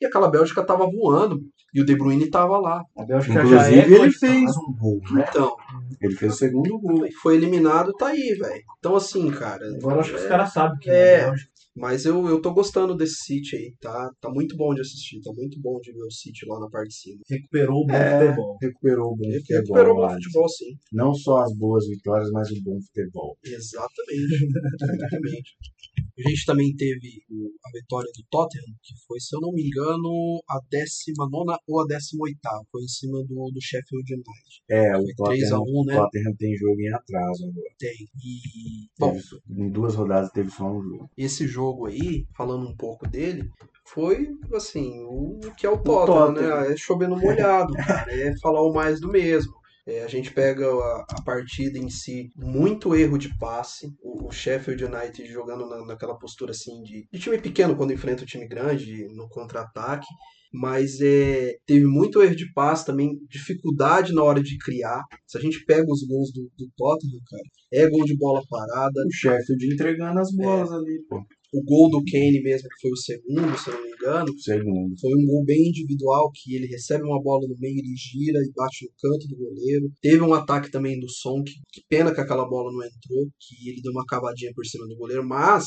[0.00, 1.38] E aquela Bélgica tava voando,
[1.74, 2.82] e o De Bruyne tava lá.
[2.96, 5.24] A Bélgica já Inclusive, é ele fez um gol, né?
[5.28, 5.54] Então,
[6.00, 7.06] Ele fez o segundo gol.
[7.22, 8.62] foi eliminado, tá aí, velho.
[8.78, 10.94] Então assim, cara, Agora eu acho que os é- caras sabem que É.
[10.94, 11.50] é Bélgica.
[11.76, 14.10] Mas eu, eu tô gostando desse City aí, tá?
[14.20, 16.88] Tá muito bom de assistir, tá muito bom de ver o City lá na parte
[16.88, 17.20] de cima.
[17.30, 18.18] recuperou o bom É.
[18.26, 18.58] futebol.
[18.60, 19.60] Recuperou o bom Ele futebol.
[19.62, 20.66] recuperou o bom futebol, sim.
[20.92, 23.36] Não só as boas vitórias, mas o bom futebol.
[23.44, 24.44] Exatamente.
[24.82, 25.50] Exatamente.
[25.98, 29.66] A gente também teve o- a vitória do Tottenham, que foi, se eu não me
[29.66, 32.38] engano, a 19 ou a 18.
[32.70, 34.62] Foi em cima do, do Sheffield United.
[34.68, 35.96] É, o Foi 3 a Tottenham, 1 né?
[35.96, 37.70] Tottenham tem jogo em atraso agora.
[37.78, 37.90] Tem.
[38.22, 41.10] E, bom, Teve- em duas rodadas teve só um jogo.
[41.16, 43.48] esse jogo aí, falando um pouco dele,
[43.86, 46.72] foi, assim, o que é o Tottenham, né?
[46.72, 48.12] É chover no molhado, cara.
[48.14, 49.58] É falar o mais do mesmo.
[49.86, 53.86] É, a gente pega a, a, partida em si, muito erro de passe.
[54.02, 58.22] O, o Sheffield United jogando na, naquela postura assim de, de, time pequeno quando enfrenta
[58.22, 60.06] o time grande no contra-ataque.
[60.52, 65.00] Mas é, teve muito erro de passe também, dificuldade na hora de criar.
[65.24, 69.00] Se a gente pega os gols do, do Tottenham, cara, é gol de bola parada.
[69.06, 70.74] O Sheffield entregando as bolas é.
[70.74, 71.22] ali, pô.
[71.52, 74.38] O gol do Kane mesmo, que foi o segundo, se eu não me engano.
[74.38, 75.00] Segundo.
[75.00, 78.52] Foi um gol bem individual, que ele recebe uma bola no meio, ele gira e
[78.54, 79.90] bate no canto do goleiro.
[80.00, 83.68] Teve um ataque também do Son, que, que pena que aquela bola não entrou, que
[83.68, 85.64] ele deu uma cavadinha por cima do goleiro, mas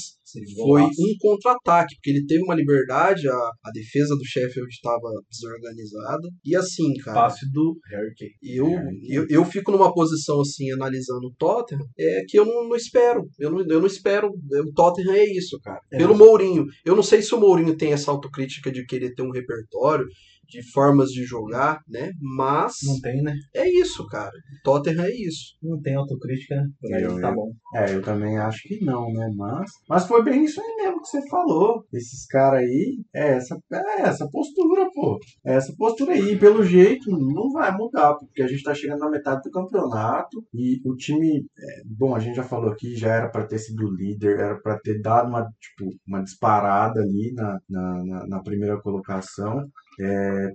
[0.56, 6.28] foi um contra-ataque, porque ele teve uma liberdade, a, a defesa do Sheffield estava desorganizada.
[6.46, 7.24] E assim, cara.
[7.24, 8.32] Passe do Harry Kane.
[8.42, 8.68] Eu,
[9.10, 13.22] eu, eu fico numa posição assim, analisando o Tottenham, é que eu não, não espero.
[13.40, 14.30] Eu não, eu não espero.
[14.30, 15.73] O Tottenham é isso, cara.
[15.92, 15.98] É.
[15.98, 16.68] Pelo Mourinho.
[16.84, 20.08] Eu não sei se o Mourinho tem essa autocrítica de querer ter um repertório
[20.54, 22.12] de formas de jogar, né?
[22.22, 22.76] Mas.
[22.86, 23.34] Não tem, né?
[23.56, 24.32] É isso, cara.
[24.64, 25.56] Tottenham é isso.
[25.62, 27.02] Não tem autocrítica, né?
[27.02, 27.52] Eu, tá bom.
[27.76, 29.30] É, eu também acho que não, né?
[29.36, 31.84] Mas, mas foi bem isso aí mesmo que você falou.
[31.92, 35.18] Esses caras aí, é essa, é essa postura, pô.
[35.46, 36.38] É essa postura aí.
[36.38, 40.80] Pelo jeito, não vai mudar, porque a gente tá chegando na metade do campeonato e
[40.86, 41.46] o time.
[41.58, 44.78] É, bom, a gente já falou aqui, já era para ter sido líder, era para
[44.80, 49.64] ter dado uma, tipo, uma disparada ali na, na, na, na primeira colocação.
[50.00, 50.54] É,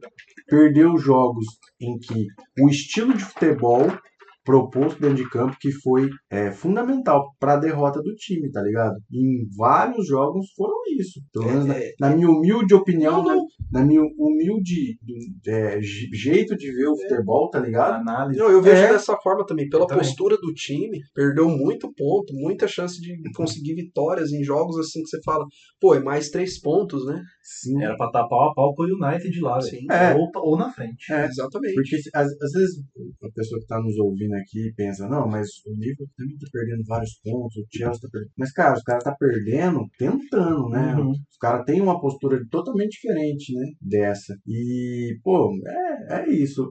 [0.48, 1.46] perdeu jogos
[1.80, 2.26] em que
[2.60, 3.88] o estilo de futebol
[4.48, 8.96] proposto dentro de campo que foi é, fundamental para a derrota do time, tá ligado?
[9.12, 11.20] Em vários jogos foram isso.
[11.30, 13.36] Pelo menos é, na, é, na, minha humilde opinião, na,
[13.70, 14.96] na, minha humilde
[15.46, 16.96] é, jeito de ver o é.
[16.96, 18.00] futebol, tá ligado?
[18.00, 18.40] Análise.
[18.40, 18.92] Não, eu vejo é.
[18.92, 19.68] dessa forma também.
[19.68, 25.02] Pela postura do time, perdeu muito ponto, muita chance de conseguir vitórias em jogos assim
[25.02, 25.44] que você fala,
[25.78, 27.22] pô, é mais três pontos, né?
[27.42, 27.82] Sim.
[27.82, 29.86] Era pra estar pau a pau com o United lá, Sim.
[30.16, 31.12] Ou, ou na frente.
[31.12, 31.74] Exatamente.
[31.74, 32.82] Porque às, às vezes
[33.22, 36.84] a pessoa que tá nos ouvindo aqui pensa, não, mas o Liverpool também tá perdendo
[36.86, 38.32] vários pontos, o Chelsea tá perdendo.
[38.36, 40.94] Mas, cara, os caras tá perdendo tentando, né?
[40.94, 41.10] Uhum.
[41.10, 43.66] Os caras têm uma postura totalmente diferente, né?
[43.80, 44.34] Dessa.
[44.46, 46.70] E, pô, é, é isso.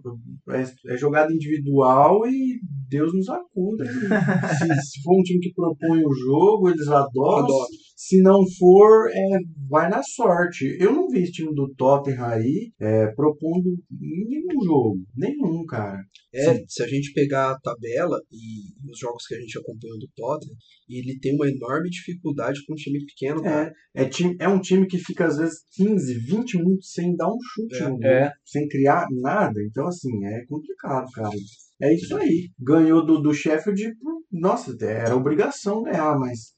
[0.49, 3.85] É, é jogada individual e Deus nos acuda.
[4.57, 7.45] se, se for um time que propõe o jogo, eles adoram.
[7.45, 7.86] adoram.
[7.97, 10.77] Se não for, é, vai na sorte.
[10.79, 14.99] Eu não vi esse time do Tottenham aí é, propondo nenhum jogo.
[15.15, 16.03] Nenhum, cara.
[16.31, 20.07] É, se a gente pegar a tabela e os jogos que a gente acompanhou do
[20.15, 20.55] Tottenham,
[20.87, 23.73] ele tem uma enorme dificuldade com um time pequeno, cara.
[23.95, 27.27] É, é, time, é um time que fica às vezes 15, 20 minutos sem dar
[27.27, 28.31] um chute é, no é.
[28.45, 29.59] sem criar nada.
[29.63, 31.35] Então, assim, é complicado, cara.
[31.81, 32.51] É isso aí.
[32.59, 33.91] Ganhou do, do Sheffield,
[34.31, 36.53] nossa, era obrigação ganhar, mas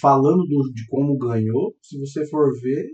[0.00, 2.86] falando do, de como ganhou, se você for ver,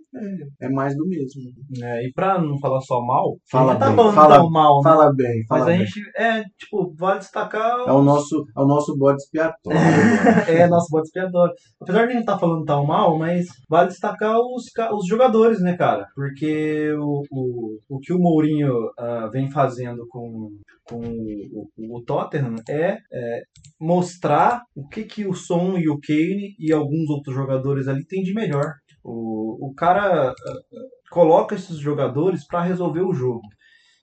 [0.61, 1.43] é, é mais do mesmo.
[1.83, 4.83] É, e pra não falar só mal, fala tá bem, falando fala, tão mal, né?
[4.83, 5.87] fala bem, fala mas a bem.
[5.87, 7.81] gente, é, tipo, vale destacar...
[7.87, 9.79] É o nosso, é o nosso bode expiatório.
[10.49, 11.55] é, nosso bode expiatório.
[11.81, 15.77] Apesar de a gente tá falando tão mal, mas vale destacar os, os jogadores, né,
[15.77, 16.07] cara?
[16.15, 20.51] Porque o, o, o que o Mourinho uh, vem fazendo com,
[20.89, 23.43] com o, o, o Tottenham é, é,
[23.81, 28.23] mostrar o que, que o Son e o Kane e alguns outros jogadores ali têm
[28.23, 28.73] de melhor.
[29.05, 30.79] O, o cara uh,
[31.11, 33.43] coloca esses jogadores para resolver o jogo.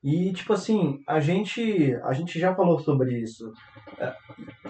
[0.05, 3.51] E, tipo assim, a gente, a gente já falou sobre isso.
[3.97, 4.13] É,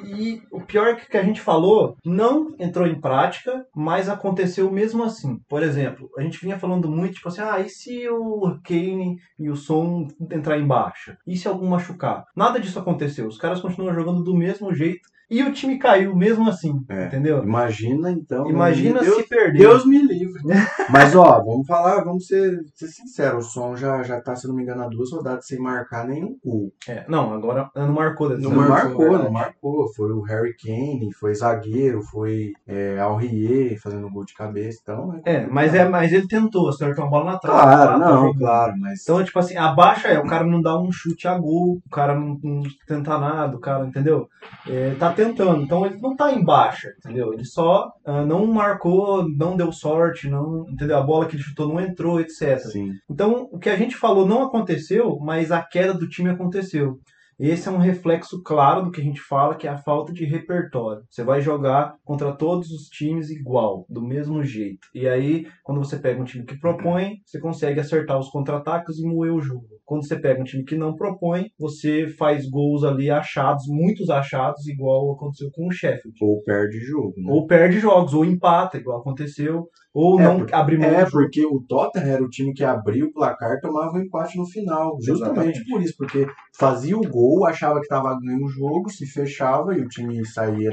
[0.05, 5.03] e o pior é que a gente falou não entrou em prática, mas aconteceu mesmo
[5.03, 5.37] assim.
[5.49, 9.49] Por exemplo, a gente vinha falando muito, tipo assim, ah, e se o Kane e
[9.49, 11.17] o Son entrar em baixa?
[11.27, 12.23] E se algum machucar?
[12.33, 13.27] Nada disso aconteceu.
[13.27, 17.43] Os caras continuam jogando do mesmo jeito e o time caiu mesmo assim, é, entendeu?
[17.43, 18.49] Imagina então.
[18.49, 19.57] Imagina Deus, se perder.
[19.57, 20.41] Deus me livre.
[20.89, 23.47] Mas ó, vamos falar, vamos ser, ser sinceros.
[23.47, 26.37] O som já, já tá, se não me engano, há duas rodadas sem marcar nenhum
[26.43, 26.71] gol.
[26.87, 28.29] É, não, agora não marcou.
[28.29, 29.93] Não, não marcou, marcou não marcou.
[29.95, 34.79] Foi o Harry Kane, foi zagueiro, foi é, Alrier fazendo gol de cabeça.
[34.81, 37.61] Então, é, é mas, é, mas ele tentou acertar uma bola na trave.
[37.61, 38.73] Claro, não, claro.
[38.79, 39.01] Mas...
[39.01, 41.89] Então, tipo assim, a baixa é o cara não dá um chute a gol, o
[41.89, 44.27] cara não, não tenta nada, o cara, entendeu?
[44.67, 45.63] É, tá tentando.
[45.63, 47.33] Então ele não tá em baixa, entendeu?
[47.33, 50.97] Ele só uh, não marcou, não deu sorte, não, entendeu?
[50.97, 52.59] A bola que ele chutou não entrou, etc.
[52.59, 52.93] Sim.
[53.09, 56.99] Então o que a gente falou não aconteceu, mas a queda do time aconteceu.
[57.39, 60.25] Esse é um reflexo claro do que a gente fala, que é a falta de
[60.25, 61.03] repertório.
[61.09, 64.87] Você vai jogar contra todos os times igual, do mesmo jeito.
[64.93, 69.05] E aí, quando você pega um time que propõe, você consegue acertar os contra-ataques e
[69.05, 69.65] moer o jogo.
[69.83, 74.67] Quando você pega um time que não propõe, você faz gols ali achados, muitos achados,
[74.67, 76.17] igual aconteceu com o Sheffield.
[76.21, 77.31] Ou perde jogo, né?
[77.31, 81.63] Ou perde jogos, ou empata, igual aconteceu, ou É, não abre mão É, porque o
[81.67, 84.97] Tottenham era o time que abria o placar e tomava o empate no final.
[85.01, 85.65] Justamente Exatamente.
[85.69, 86.27] por isso, porque
[86.59, 90.69] fazia o gol, achava que estava ganhando o jogo, se fechava e o time saía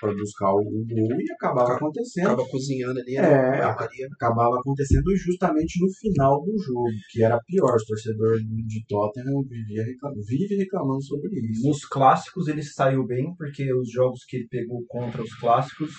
[0.00, 2.26] para buscar o gol e acabava acontecendo.
[2.28, 3.58] Acaba cozinhando ali, É, né?
[3.60, 4.06] Vai Maria.
[4.12, 7.74] Acabava acontecendo justamente no final do jogo, que era pior.
[7.74, 11.66] Os torcedores de Tottenham vivia recla- vive reclamando sobre isso.
[11.66, 15.90] Nos clássicos ele saiu bem, porque os jogos que ele pegou contra os clássicos,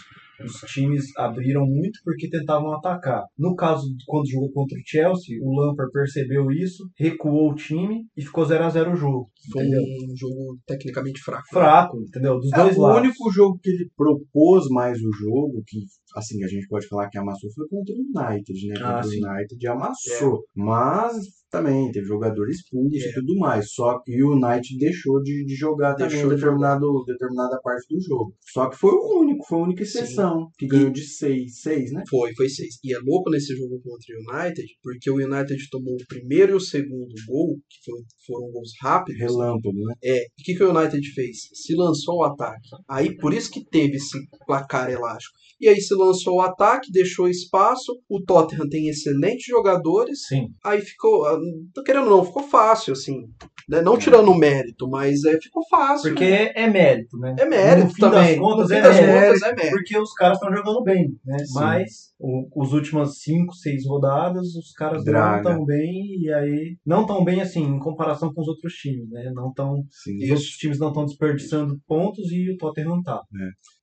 [0.45, 3.23] os times abriram muito porque tentavam atacar.
[3.38, 8.21] No caso, quando jogou contra o Chelsea, o Lampard percebeu isso, recuou o time e
[8.23, 9.30] ficou 0 a 0 o jogo.
[9.51, 9.82] Foi entendeu?
[9.82, 11.43] um jogo tecnicamente fraco.
[11.51, 12.39] Fraco, entendeu?
[12.39, 13.01] Dos É, dois o lados.
[13.01, 15.80] único jogo que ele propôs mais o jogo, que
[16.15, 18.73] assim, a gente pode falar que amassou, foi contra o United, né?
[18.82, 19.19] Ah, Contra sim.
[19.25, 20.43] o United amassou.
[20.56, 21.15] Mas
[21.52, 23.10] também teve jogador expulso É.
[23.10, 23.72] e tudo mais.
[23.74, 28.02] Só que o United deixou de, de jogar também Deixou de determinado, determinada parte do
[28.02, 28.34] jogo.
[28.52, 30.48] Só que foi o único, foi a única exceção.
[30.58, 32.04] Que ganhou de 6, 6, né?
[32.10, 32.76] Foi, foi seis.
[32.84, 36.56] E é louco nesse jogo contra o United, porque o United tomou o primeiro e
[36.56, 39.20] o segundo gol, que foi- foram gols rápidos.
[39.22, 39.94] Relâmpago, né?
[40.04, 41.38] É, e o que, que o United fez?
[41.54, 42.70] Se lançou o ataque.
[42.90, 45.36] Aí, por isso que teve esse placar elástico.
[45.60, 48.00] E aí se lançou o ataque, deixou espaço.
[48.10, 50.26] O Tottenham tem excelentes jogadores.
[50.28, 50.48] Sim.
[50.64, 51.26] Aí ficou,
[51.73, 53.27] tô querendo não, ficou fácil, assim.
[53.69, 53.82] né?
[53.82, 56.10] Não tirando o mérito, mas é, ficou fácil.
[56.12, 57.36] Porque é mérito, né?
[57.39, 58.27] É mérito no fim também.
[58.30, 59.25] Das contas, no fim é das mérito.
[59.27, 59.71] contas, é mérito.
[59.71, 61.39] Porque os caras estão jogando bem, né?
[61.39, 61.54] Sim.
[61.54, 65.32] Mas o, os últimas 5, 6 rodadas, os caras Draga.
[65.43, 69.10] não estão bem e aí não tão bem assim em comparação com os outros times,
[69.10, 69.32] né?
[69.34, 70.17] Não tão, Sim.
[70.23, 73.21] os outros times não estão desperdiçando pontos e o Tottenham tá.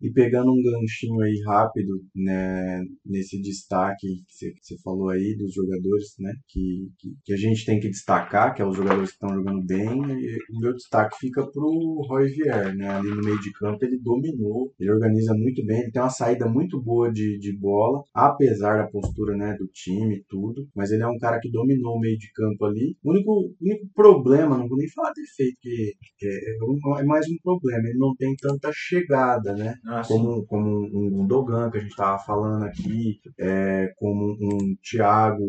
[0.02, 5.36] E pegando um ganchinho aí rápido, né, nesse destaque que você- que você falou aí
[5.36, 9.10] dos jogadores, né, que, que, que a gente tem que destacar, que é os jogadores
[9.10, 13.22] que estão jogando bem, e o meu destaque fica pro Roy Vier, né, ali no
[13.22, 17.12] meio de campo ele dominou, ele organiza muito bem, ele tem uma saída muito boa
[17.12, 21.18] de, de bola, apesar da postura, né, do time e tudo, mas ele é um
[21.18, 22.96] cara que dominou o meio de campo ali.
[23.02, 27.36] O único, único problema, não vou nem falar defeito, que é, é é mais um
[27.42, 31.90] problema, ele não tem tanta chegada, né, Ah, como, como um Gundogan que a gente
[31.90, 35.44] estava falando aqui, é, como um Thiago,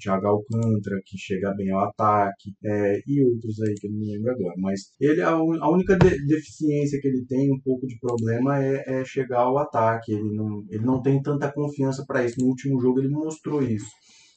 [0.00, 4.12] Thiago Alcântara que chega bem ao ataque, é, e outros aí que eu não me
[4.12, 4.54] lembro agora.
[4.58, 8.62] Mas ele a, un- a única de- deficiência que ele tem, um pouco de problema,
[8.62, 10.12] é, é chegar ao ataque.
[10.12, 12.36] Ele não, ele não tem tanta confiança para isso.
[12.40, 13.86] No último jogo ele mostrou isso.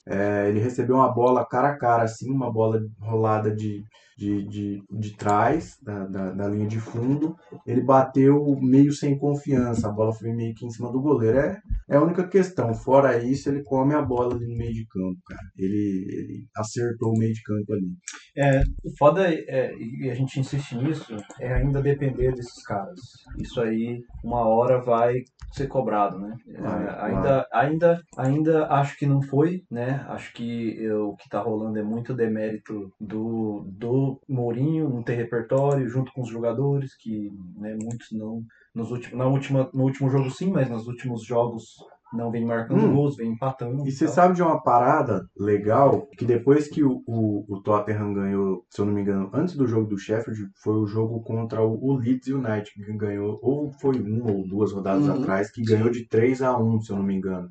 [0.07, 3.83] É, ele recebeu uma bola cara a cara, assim, uma bola rolada de,
[4.19, 7.37] de, de, de trás, da, da, da linha de fundo.
[7.65, 11.39] Ele bateu meio sem confiança, a bola foi meio que em cima do goleiro.
[11.39, 11.57] É,
[11.89, 12.73] é a única questão.
[12.73, 15.41] Fora isso, ele come a bola ali no meio de campo, cara.
[15.57, 17.89] Ele, ele acertou o meio de campo ali.
[18.37, 22.99] É, o foda é, é, e a gente insiste nisso, é ainda depender desses caras.
[23.37, 25.13] Isso aí, uma hora vai
[25.51, 26.35] ser cobrado, né?
[26.47, 30.05] É, Vai, ainda, ainda, ainda acho que não foi, né?
[30.07, 35.15] Acho que eu- o que tá rolando é muito demérito do, do Mourinho não ter
[35.15, 38.43] repertório junto com os jogadores, que né, muitos não.
[38.73, 41.75] Nos últimos, na última, no último jogo sim, mas nos últimos jogos
[42.13, 42.93] não vem marcando Hum.
[42.95, 43.85] gols, vem empatando.
[43.87, 46.07] E você sabe de uma parada legal?
[46.17, 49.67] Que depois que o, o, o Tottenham ganhou, se eu não me engano, antes do
[49.67, 53.99] jogo do Sheffield, foi o jogo contra o, o Leeds United que ganhou, ou foi
[53.99, 55.21] uma ou duas rodadas Uhum.
[55.21, 57.49] atrás, que ganhou de 3 a 1 se eu não me engano.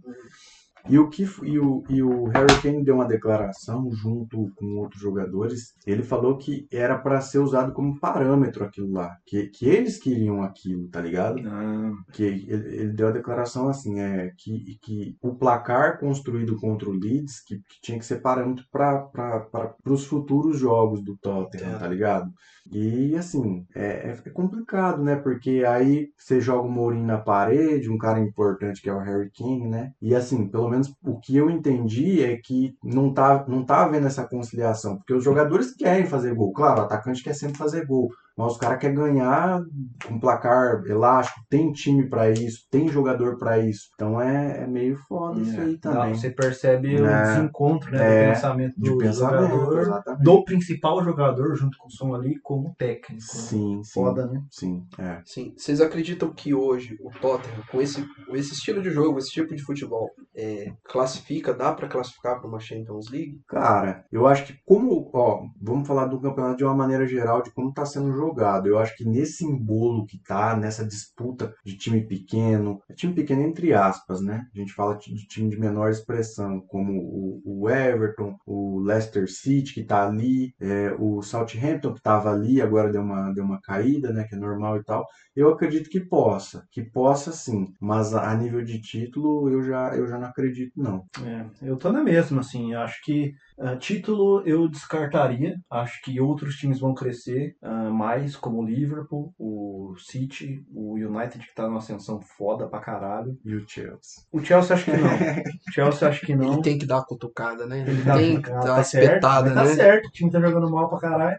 [0.86, 5.00] E o, que, e, o, e o Harry Kane deu uma declaração junto com outros
[5.00, 5.74] jogadores.
[5.86, 9.16] Ele falou que era para ser usado como parâmetro aquilo lá.
[9.26, 11.42] Que, que eles queriam aquilo, tá ligado?
[11.46, 16.88] Ah, que ele, ele deu a declaração assim, é que, que o placar construído contra
[16.88, 21.78] o Leeds que, que tinha que ser parâmetro para os futuros jogos do Tottenham, É.
[21.78, 22.30] tá ligado?
[22.70, 25.16] E assim, é, é- é complicado, né?
[25.16, 29.30] Porque aí você joga o Mourinho na parede, um cara importante que é o Harry
[29.36, 29.92] Kane, né?
[30.02, 34.06] E assim, pelo menos o que eu entendi é que não tá, não tá havendo
[34.06, 36.52] essa conciliação, porque os jogadores querem fazer gol.
[36.52, 39.60] Claro, o atacante quer sempre fazer gol, mas os caras querem ganhar
[40.06, 43.88] com placar elástico, tem time pra isso, tem jogador pra isso.
[43.94, 46.14] Então é, é meio foda isso aí Não, também.
[46.14, 47.22] você percebe o É.
[47.22, 50.22] desencontro né, É, do pensamento do pensamento, jogador, exatamente.
[50.24, 53.14] do principal jogador junto com o som ali como técnico.
[53.14, 53.18] né?
[53.20, 53.90] Sim, sim.
[53.92, 54.40] Foda, né?
[54.50, 55.20] Sim, é.
[55.24, 59.30] Sim, vocês acreditam que hoje o Tottenham, com esse, com esse estilo de jogo, esse
[59.30, 63.40] tipo de futebol, é, classifica, dá para classificar para uma Champions League?
[63.48, 67.50] Cara, eu acho que como, ó, vamos falar do campeonato de uma maneira geral, de
[67.52, 68.66] como tá sendo jogado.
[68.66, 73.72] Eu acho que nesse embolo que tá, nessa disputa de time pequeno, time pequeno entre
[73.72, 74.46] aspas, né?
[74.54, 79.84] A gente fala de time de menor expressão, como o, Everton, o Leicester City, que
[79.84, 84.24] tá ali, é, o Southampton, que tava ali, agora deu uma, deu uma caída, né?
[84.24, 85.06] Que é normal e tal.
[85.34, 89.96] Eu acredito que possa, que possa sim, mas a, a nível de título eu já,
[89.96, 91.04] eu já não acredito, não.
[91.24, 96.56] É, eu tô na mesma, assim, acho que uh, título eu descartaria, acho que outros
[96.56, 101.78] times vão crescer uh, mais, como o Liverpool, o City, o United que tá numa
[101.78, 103.38] ascensão foda pra caralho.
[103.44, 104.22] E o Chelsea?
[104.32, 105.14] O Chelsea acho que não.
[105.14, 106.52] o Chelsea acho que não.
[106.54, 107.84] Ele tem que dar a cutucada, né?
[107.84, 109.76] Tem que dar, tem tá que dar uma certo, espetada, mas né?
[109.76, 111.38] Tá certo, o time tá jogando mal pra caralho.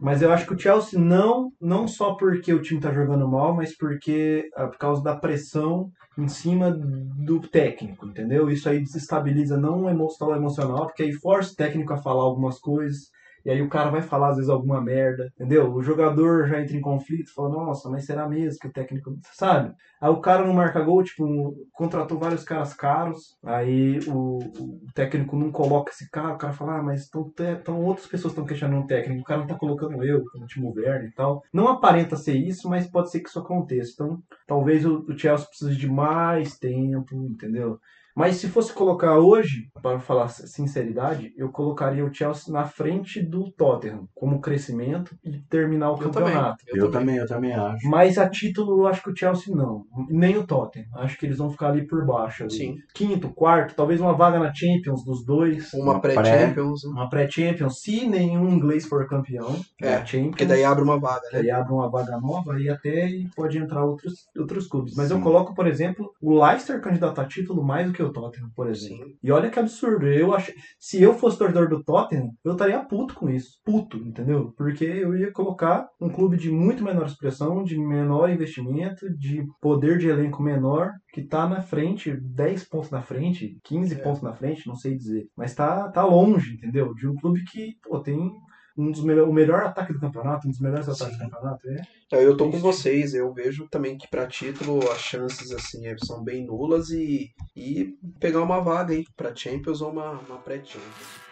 [0.00, 3.54] Mas eu acho que o Chelsea não, não só porque o time tá jogando mal,
[3.54, 8.50] mas porque ah, por causa da pressão em cima do técnico, entendeu?
[8.50, 13.10] Isso aí desestabiliza não o emocional, porque aí força o técnico a falar algumas coisas.
[13.44, 15.72] E aí o cara vai falar às vezes alguma merda, entendeu?
[15.72, 19.16] O jogador já entra em conflito, fala, nossa, mas será mesmo que o técnico.
[19.32, 19.74] Sabe?
[20.00, 25.36] Aí o cara não marca gol, tipo, contratou vários caras caros, aí o, o técnico
[25.36, 27.32] não coloca esse cara, o cara fala, ah, mas tão,
[27.64, 30.72] tão, outras pessoas estão questionando o técnico, o cara não tá colocando eu, como Timo
[30.74, 31.42] Werner e tal.
[31.52, 33.92] Não aparenta ser isso, mas pode ser que isso aconteça.
[33.94, 37.80] Então, talvez o, o Chelsea precise de mais tempo, entendeu?
[38.18, 43.50] Mas se fosse colocar hoje, para falar sinceridade, eu colocaria o Chelsea na frente do
[43.52, 46.28] Tottenham, como crescimento e terminar o Eu também.
[46.32, 46.64] campeonato.
[46.66, 47.88] Eu, também, eu também acho.
[47.88, 49.84] Mas a título eu acho que o Chelsea não.
[50.08, 50.88] Nem o Tottenham.
[50.96, 52.42] Acho que eles vão ficar ali por baixo.
[52.42, 52.52] ali.
[52.52, 52.76] Sim.
[52.92, 55.72] Quinto, quarto, talvez uma vaga na Champions dos dois.
[55.72, 56.90] Uma pré-Champions, né?
[56.90, 60.30] Uma pré-Champions, se nenhum inglês for campeão É, da Champions.
[60.30, 61.38] porque daí abre uma vaga, né?
[61.38, 64.94] Aí abre uma vaga nova e até pode entrar outros, outros clubes.
[64.96, 65.22] Mas eu Sim.
[65.22, 69.06] coloco, por exemplo, o Leicester candidato a título mais do que o Tottenham, por exemplo.
[69.06, 69.14] Sim.
[69.22, 70.06] E olha que absurdo.
[70.06, 73.58] Eu acho, se eu fosse torcedor do Tottenham, eu estaria puto com isso.
[73.64, 74.52] Puto, entendeu?
[74.56, 79.98] Porque eu ia colocar um clube de muito menor expressão, de menor investimento, de poder
[79.98, 83.98] de elenco menor, que tá na frente, 10 pontos na frente, 15 É.
[83.98, 85.26] pontos na frente, não sei dizer.
[85.36, 86.94] Mas tá, tá longe, entendeu?
[86.94, 88.30] De um clube que, pô, tem
[88.78, 91.24] um dos melhor, o melhor ataque do campeonato, um dos melhores ataques Sim.
[91.24, 91.68] do campeonato.
[91.68, 91.82] É.
[92.06, 96.22] Então, eu tô com vocês, eu vejo também que pra título as chances assim são
[96.22, 101.28] bem nulas e, e pegar uma vaga aí pra Champions ou uma, uma pré-Champions.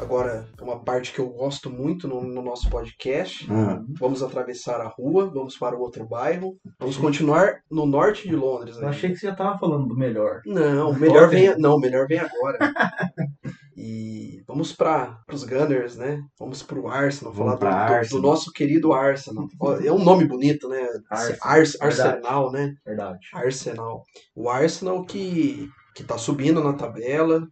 [0.00, 3.46] Agora, uma parte que eu gosto muito no, no nosso podcast.
[3.50, 6.56] Ah, Vamos atravessar a rua, vamos para o outro bairro.
[6.78, 8.76] Vamos continuar no norte de Londres.
[8.76, 8.88] Eu né?
[8.88, 10.40] achei que você já tava falando do melhor.
[10.46, 12.58] Não, o melhor vem, não, melhor vem agora.
[13.76, 16.22] e vamos para os Gunners, né?
[16.38, 18.22] Vamos para o Arsenal, falar Vamos pra do, do- do Arsenal.
[18.22, 19.46] nosso querido Arsenal.
[19.84, 20.86] É um nome bonito, né?
[21.10, 22.00] Arsenal, Ars- verdade.
[22.08, 22.74] Arsenal, né?
[22.86, 23.18] Verdade.
[23.34, 24.04] Arsenal.
[24.34, 27.46] O Arsenal que, que tá subindo na tabela.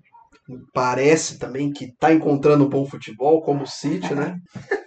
[0.73, 4.39] Parece também que tá encontrando um bom futebol, como o City, né?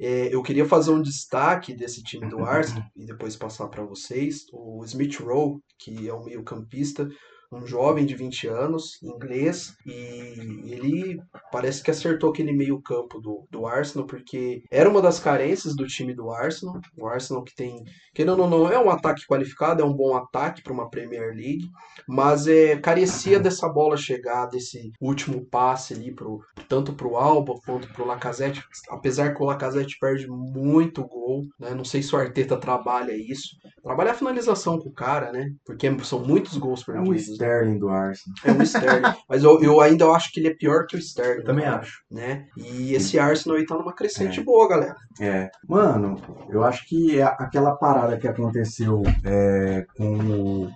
[0.00, 4.44] É, eu queria fazer um destaque desse time do Arsenal e depois passar para vocês.
[4.52, 7.08] O Smith Rowe, que é um meio-campista,
[7.50, 11.20] um jovem de 20 anos, inglês, e ele
[11.50, 16.14] parece que acertou aquele meio-campo do, do Arsenal, porque era uma das carências do time
[16.14, 16.78] do Arsenal.
[16.96, 17.84] O Arsenal que tem,
[18.14, 21.68] querendo ou não, é um ataque qualificado, é um bom ataque para uma Premier League,
[22.06, 27.54] mas é, carecia dessa bola chegar, desse último passe ali, pro, tanto para o Alba
[27.64, 31.74] quanto para o Lacazette, apesar que o Lacazette perde muito gol, né?
[31.74, 35.50] não sei se o Arteta trabalha isso, trabalha a finalização com o cara, né?
[35.64, 37.37] Porque são muitos gols perdidos.
[37.38, 37.46] Né?
[37.46, 38.36] Sterling do Arsenal.
[38.44, 39.14] É o Sterling.
[39.28, 41.40] Mas eu, eu ainda acho que ele é pior que o Sterling.
[41.40, 42.02] Eu também cara, acho.
[42.10, 42.46] Né?
[42.56, 44.42] E esse Arsenal aí tá numa crescente É.
[44.42, 44.96] boa, galera.
[45.20, 50.70] É, mano, eu acho que é aquela parada que aconteceu é, com, o,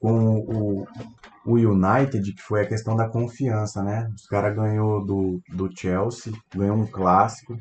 [0.00, 0.86] com o,
[1.46, 4.10] o United, que foi a questão da confiança, né?
[4.14, 7.56] Os caras ganhou do, do Chelsea, ganhou um clássico.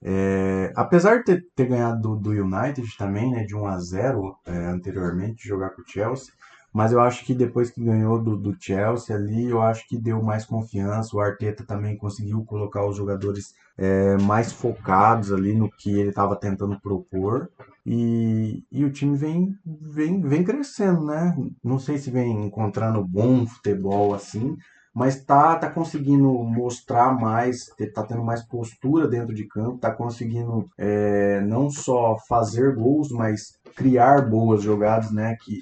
[0.00, 4.38] É, apesar de ter, ter ganhado do, do United também, né, de 1 a 0
[4.46, 6.32] é, anteriormente, de jogar com o Chelsea,
[6.72, 10.22] mas eu acho que depois que ganhou do, do Chelsea ali, eu acho que deu
[10.22, 11.16] mais confiança.
[11.16, 16.36] O Arteta também conseguiu colocar os jogadores é, mais focados ali no que ele estava
[16.36, 17.48] tentando propor.
[17.86, 21.34] E, e o time vem, vem, vem crescendo, né?
[21.64, 24.56] Não sei se vem encontrando bom futebol assim,
[24.92, 30.68] mas tá, tá conseguindo mostrar mais, tá tendo mais postura dentro de campo, tá conseguindo
[30.76, 35.36] é, não só fazer gols, mas criar boas jogadas, né?
[35.40, 35.60] Que,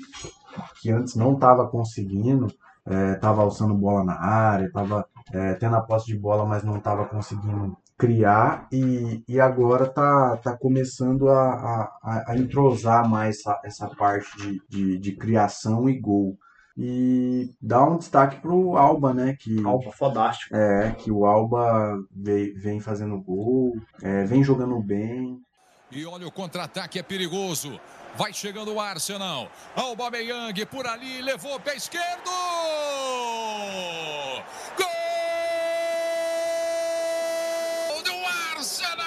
[0.80, 2.46] que antes não estava conseguindo,
[3.14, 7.04] estava alçando bola na área, estava é, tendo a posse de bola, mas não estava
[7.06, 13.88] conseguindo criar e, e agora tá, tá começando a, a, a entrosar mais essa, essa
[13.88, 16.36] parte de, de, de criação e gol.
[16.78, 19.34] E dá um destaque pro Alba, né?
[19.40, 20.54] Que, Alba, fodástico.
[20.54, 25.40] É, que o Alba vem, vem fazendo gol, é, vem jogando bem.
[25.90, 27.80] E olha o contra-ataque, é perigoso.
[28.16, 29.48] Vai chegando o Arsenal.
[29.74, 32.30] Alba Meyang por ali, levou pé esquerdo!
[37.88, 38.12] Gol do
[38.56, 39.06] Arsenal!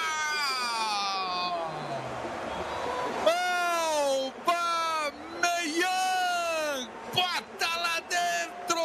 [4.16, 5.12] Alba
[5.42, 6.88] Meyang!
[7.14, 8.80] Bota lá dentro!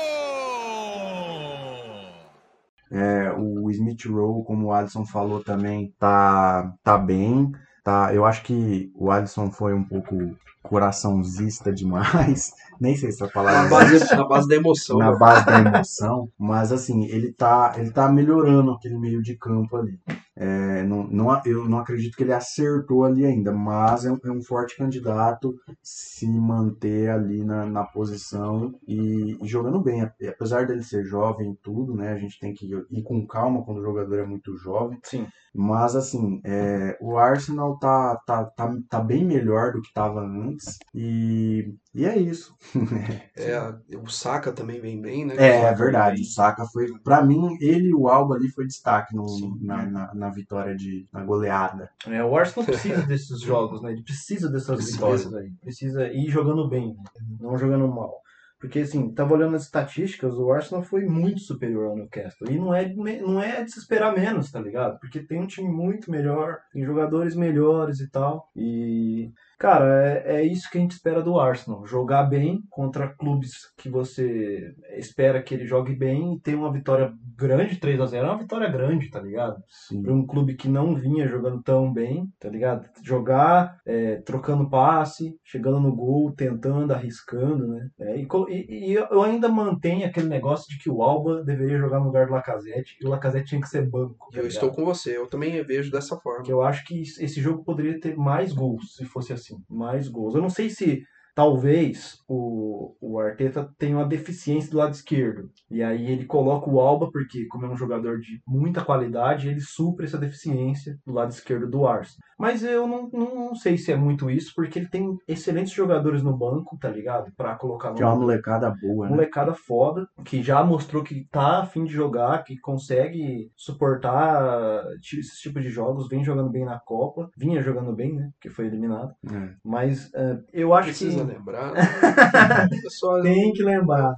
[2.91, 7.53] É, o Smith Rowe, como o Alisson falou também, tá, tá bem.
[7.85, 10.35] Tá, eu acho que o Alisson foi um pouco
[10.67, 12.53] coraçãozista demais.
[12.79, 14.97] Nem sei se essa palavra Na base, na base da emoção.
[14.97, 15.17] na né?
[15.17, 19.97] base da emoção, mas assim, ele tá, ele tá melhorando aquele meio de campo ali.
[20.37, 24.31] É, não, não, eu não acredito que ele acertou ali ainda, mas é um, é
[24.31, 30.01] um forte candidato se manter ali na, na posição e, e jogando bem.
[30.27, 32.11] Apesar dele ser jovem e tudo, né?
[32.11, 34.99] A gente tem que ir com calma quando o jogador é muito jovem.
[35.03, 35.25] Sim.
[35.53, 40.54] Mas assim, é, o Arsenal tá, tá, tá, tá bem melhor do que estava antes.
[40.93, 42.55] E, e é isso.
[43.37, 43.59] É,
[43.97, 45.35] o Saka também vem bem, né?
[45.37, 46.21] É, é verdade.
[46.21, 46.87] O Saka foi.
[46.99, 49.57] Pra mim, ele e o Alba ali foi destaque no, Sim.
[49.61, 51.05] na, na, na vitória de.
[51.11, 51.89] na goleada.
[52.07, 53.91] É, o Arsenal precisa desses jogos, né?
[53.91, 54.95] Ele precisa dessas Precisa.
[54.95, 55.51] vitórias aí.
[55.61, 57.03] Precisa ir jogando bem, né?
[57.39, 58.21] não jogando mal.
[58.59, 62.49] Porque, assim, tava olhando as estatísticas, o Arsenal foi muito superior ao Newcastle.
[62.49, 64.99] E não é, não é de se esperar menos, tá ligado?
[64.99, 68.49] Porque tem um time muito melhor, tem jogadores melhores e tal.
[68.55, 71.85] E, cara, é, é isso que a gente espera do Arsenal.
[71.85, 77.13] Jogar bem contra clubes que você espera que ele jogue bem e ter uma vitória
[77.37, 79.61] grande, 3 a 0 é uma vitória grande, tá ligado?
[79.67, 80.01] Sim.
[80.01, 82.85] para um clube que não vinha jogando tão bem, tá ligado?
[83.03, 87.89] Jogar, é, trocando passe, chegando no gol, tentando, arriscando, né?
[87.99, 91.99] É, e, e- e eu ainda mantenho aquele negócio de que o Alba deveria jogar
[91.99, 94.27] no lugar do Lacazette e o Lacazette tinha que ser banco.
[94.31, 96.39] tá Eu estou com você, eu também vejo dessa forma.
[96.39, 99.44] Porque eu acho que esse jogo poderia ter mais gols, se fosse assim.
[99.69, 100.35] Mais gols.
[100.35, 101.03] Eu não sei se
[101.35, 105.51] talvez o, o Arteta tenha uma deficiência do lado esquerdo.
[105.69, 109.59] E aí ele coloca o Alba, porque como é um jogador de muita qualidade, ele
[109.59, 112.25] supre essa deficiência do lado esquerdo do Arsenal.
[112.39, 116.23] Mas eu não, não, não sei se é muito isso, porque ele tem excelentes jogadores
[116.23, 117.31] no banco, tá ligado?
[117.35, 119.11] Pra colocar no Que é uma molecada boa, né?
[119.11, 125.59] molecada foda, que já mostrou que tá afim de jogar, que consegue suportar esse tipo
[125.59, 128.29] de jogos, vem jogando bem na Copa, vinha jogando bem, né?
[128.33, 129.13] Porque foi eliminado.
[129.31, 129.53] É.
[129.63, 131.73] Mas eh, eu acho Precisa que lembrar.
[131.73, 131.81] né?
[133.23, 134.13] Tem que lembrar.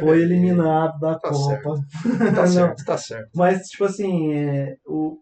[0.00, 1.74] Foi eliminado da Tá Copa.
[2.34, 3.30] Tá Não, certo, tá certo.
[3.34, 5.18] mas, tipo assim, é, o,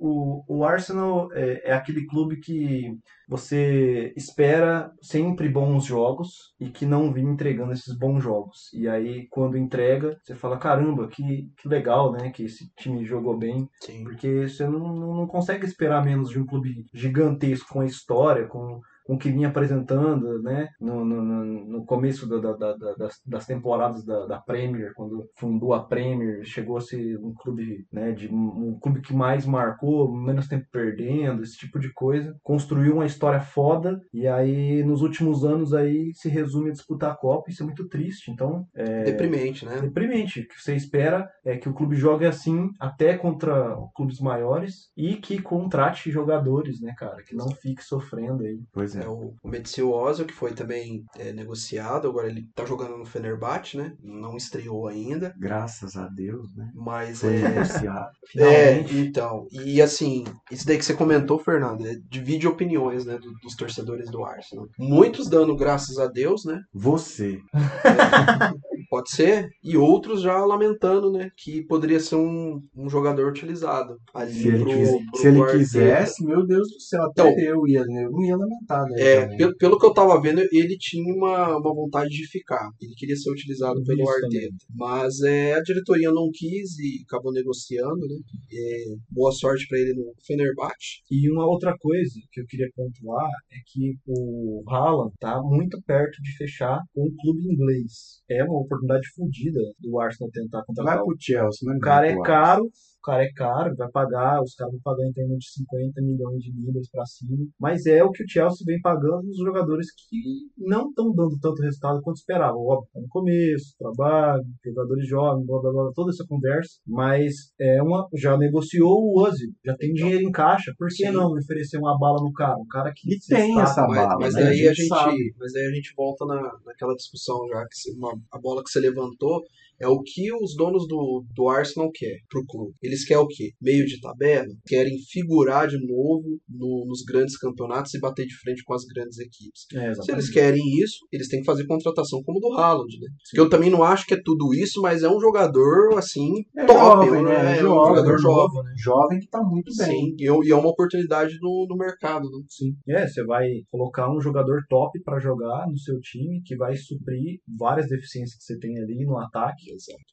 [0.49, 6.85] o, o Arsenal é, é aquele clube que você espera sempre bons jogos e que
[6.85, 8.70] não vem entregando esses bons jogos.
[8.74, 12.30] E aí, quando entrega, você fala: caramba, que, que legal, né?
[12.30, 13.66] Que esse time jogou bem.
[13.80, 14.05] Sim.
[14.05, 18.47] Porque você não, não não consegue esperar menos de um clube gigantesco com a história,
[18.47, 20.68] com, com o que vinha apresentando, né?
[20.80, 25.28] No, no, no- começo da- da- da- da- das, das temporadas da, da Premier, quando
[25.36, 28.12] fundou a Premier, chegou a ser um clube, né?
[28.12, 32.34] De um, clube que mais marcou, menos tempo perdendo, esse tipo de coisa.
[32.42, 37.16] Construiu uma história foda e aí nos últimos anos aí se resume a disputar a
[37.16, 37.50] Copa.
[37.50, 38.30] Isso é muito triste.
[38.30, 38.66] Então
[39.05, 39.80] Deprimente, né?
[39.80, 40.40] deprimente.
[40.40, 45.16] O que você espera é que o clube jogue assim, até contra clubes maiores, e
[45.16, 47.22] que contrate jogadores, né, cara?
[47.22, 48.59] Que não fique sofrendo aí.
[48.72, 49.05] Pois é.
[49.05, 53.05] É o, o Metsil Ozil, que foi também é, negociado, agora ele tá jogando no
[53.05, 53.92] Fenerbahçe, né?
[54.03, 56.70] Não estreou ainda, Graças a Deus, né?
[56.74, 57.49] mas Foi é.
[57.49, 58.11] negociado.
[58.36, 63.32] É, então, e assim, isso daí que você comentou, Fernando, é, divide opiniões, né, do-
[63.42, 64.66] dos torcedores do Arsenal.
[64.78, 67.38] Muitos dando graças a Deus, né, Você.
[68.89, 74.32] pode ser, e outros já lamentando, né, que poderia ser um, um jogador utilizado ali
[74.32, 77.66] Se ele, pro- quis- pro se ele quisesse, meu Deus do céu, até Então, eu
[77.66, 78.95] ia, eu não ia lamentar, né?
[79.01, 82.68] É, pelo, pelo que eu tava vendo, ele tinha uma, uma vontade de ficar.
[82.80, 84.28] Ele queria ser utilizado Eu pelo Arteta.
[84.28, 84.51] também.
[84.74, 88.16] Mas é, a diretoria não quis e acabou negociando, né?
[88.53, 91.03] É, boa sorte pra ele no Fenerbahçe.
[91.11, 96.20] E uma outra coisa que eu queria pontuar é que o Haaland tá muito perto
[96.22, 98.20] de fechar com o clube inglês.
[98.30, 101.76] É uma oportunidade oportunidade fodida do Arsenal tentar Vai contratar o pro Chelsea, né?
[101.76, 102.70] o cara é caro,
[103.05, 106.52] cara é caro, vai pagar, os caras vão pagar em torno de 50 milhões de
[106.52, 107.46] libras pra cima.
[107.61, 110.16] Mas é o que o Chelsea vem pagando nos jogadores que
[110.59, 112.57] não estão dando tanto resultado quanto esperava.
[112.57, 116.78] Óbvio, tá no começo, trabalho, jogadores jovens, blá blá blá, toda essa conversa.
[116.86, 121.12] Mas é uma, já negociou o Ozil, já tem dinheiro em caixa, por que Sim.
[121.12, 122.57] não oferecer uma bala no cara?
[122.57, 124.42] Um cara que tem essa Mas, bala, mas né?
[124.44, 125.34] daí A a gente gente, sabe.
[125.38, 128.80] mas daí a gente volta na, naquela discussão já que uma, a bola que você
[128.80, 129.42] levantou
[129.80, 132.74] é o que os donos do, do Arsenal querem pro clube.
[132.82, 133.50] Eles querem o quê?
[133.60, 138.62] Meio de tabela, querem figurar de novo no- nos grandes campeonatos e bater de frente
[138.64, 139.62] com as grandes equipes.
[139.74, 143.08] É, Se eles querem isso, eles têm que fazer contratação como o do Haaland, né?
[143.30, 146.64] Que eu também não acho que é tudo isso, mas é um jogador assim É
[146.66, 147.58] top, jovem, né?
[147.58, 148.36] É um Jovem, jogador jovem.
[148.36, 148.72] novo, né?
[148.76, 149.86] Jovem que tá muito bem.
[149.86, 152.38] Sim, e, e é uma oportunidade no, no mercado, né?
[152.48, 152.74] Sim.
[152.88, 157.38] É, você vai colocar um jogador top pra jogar no seu time que vai suprir
[157.58, 159.63] várias deficiências que você tem ali no ataque.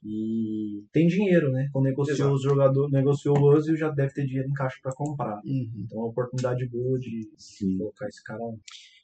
[0.04, 1.68] E tem dinheiro, né?
[1.72, 2.34] Quando negociou Exato.
[2.34, 5.40] os jogadores, negociou o Ozil, já deve ter dinheiro em caixa pra comprar.
[5.46, 5.72] Uhum.
[5.86, 7.78] Então é uma oportunidade boa de Sim.
[7.78, 8.54] colocar esse cara lá.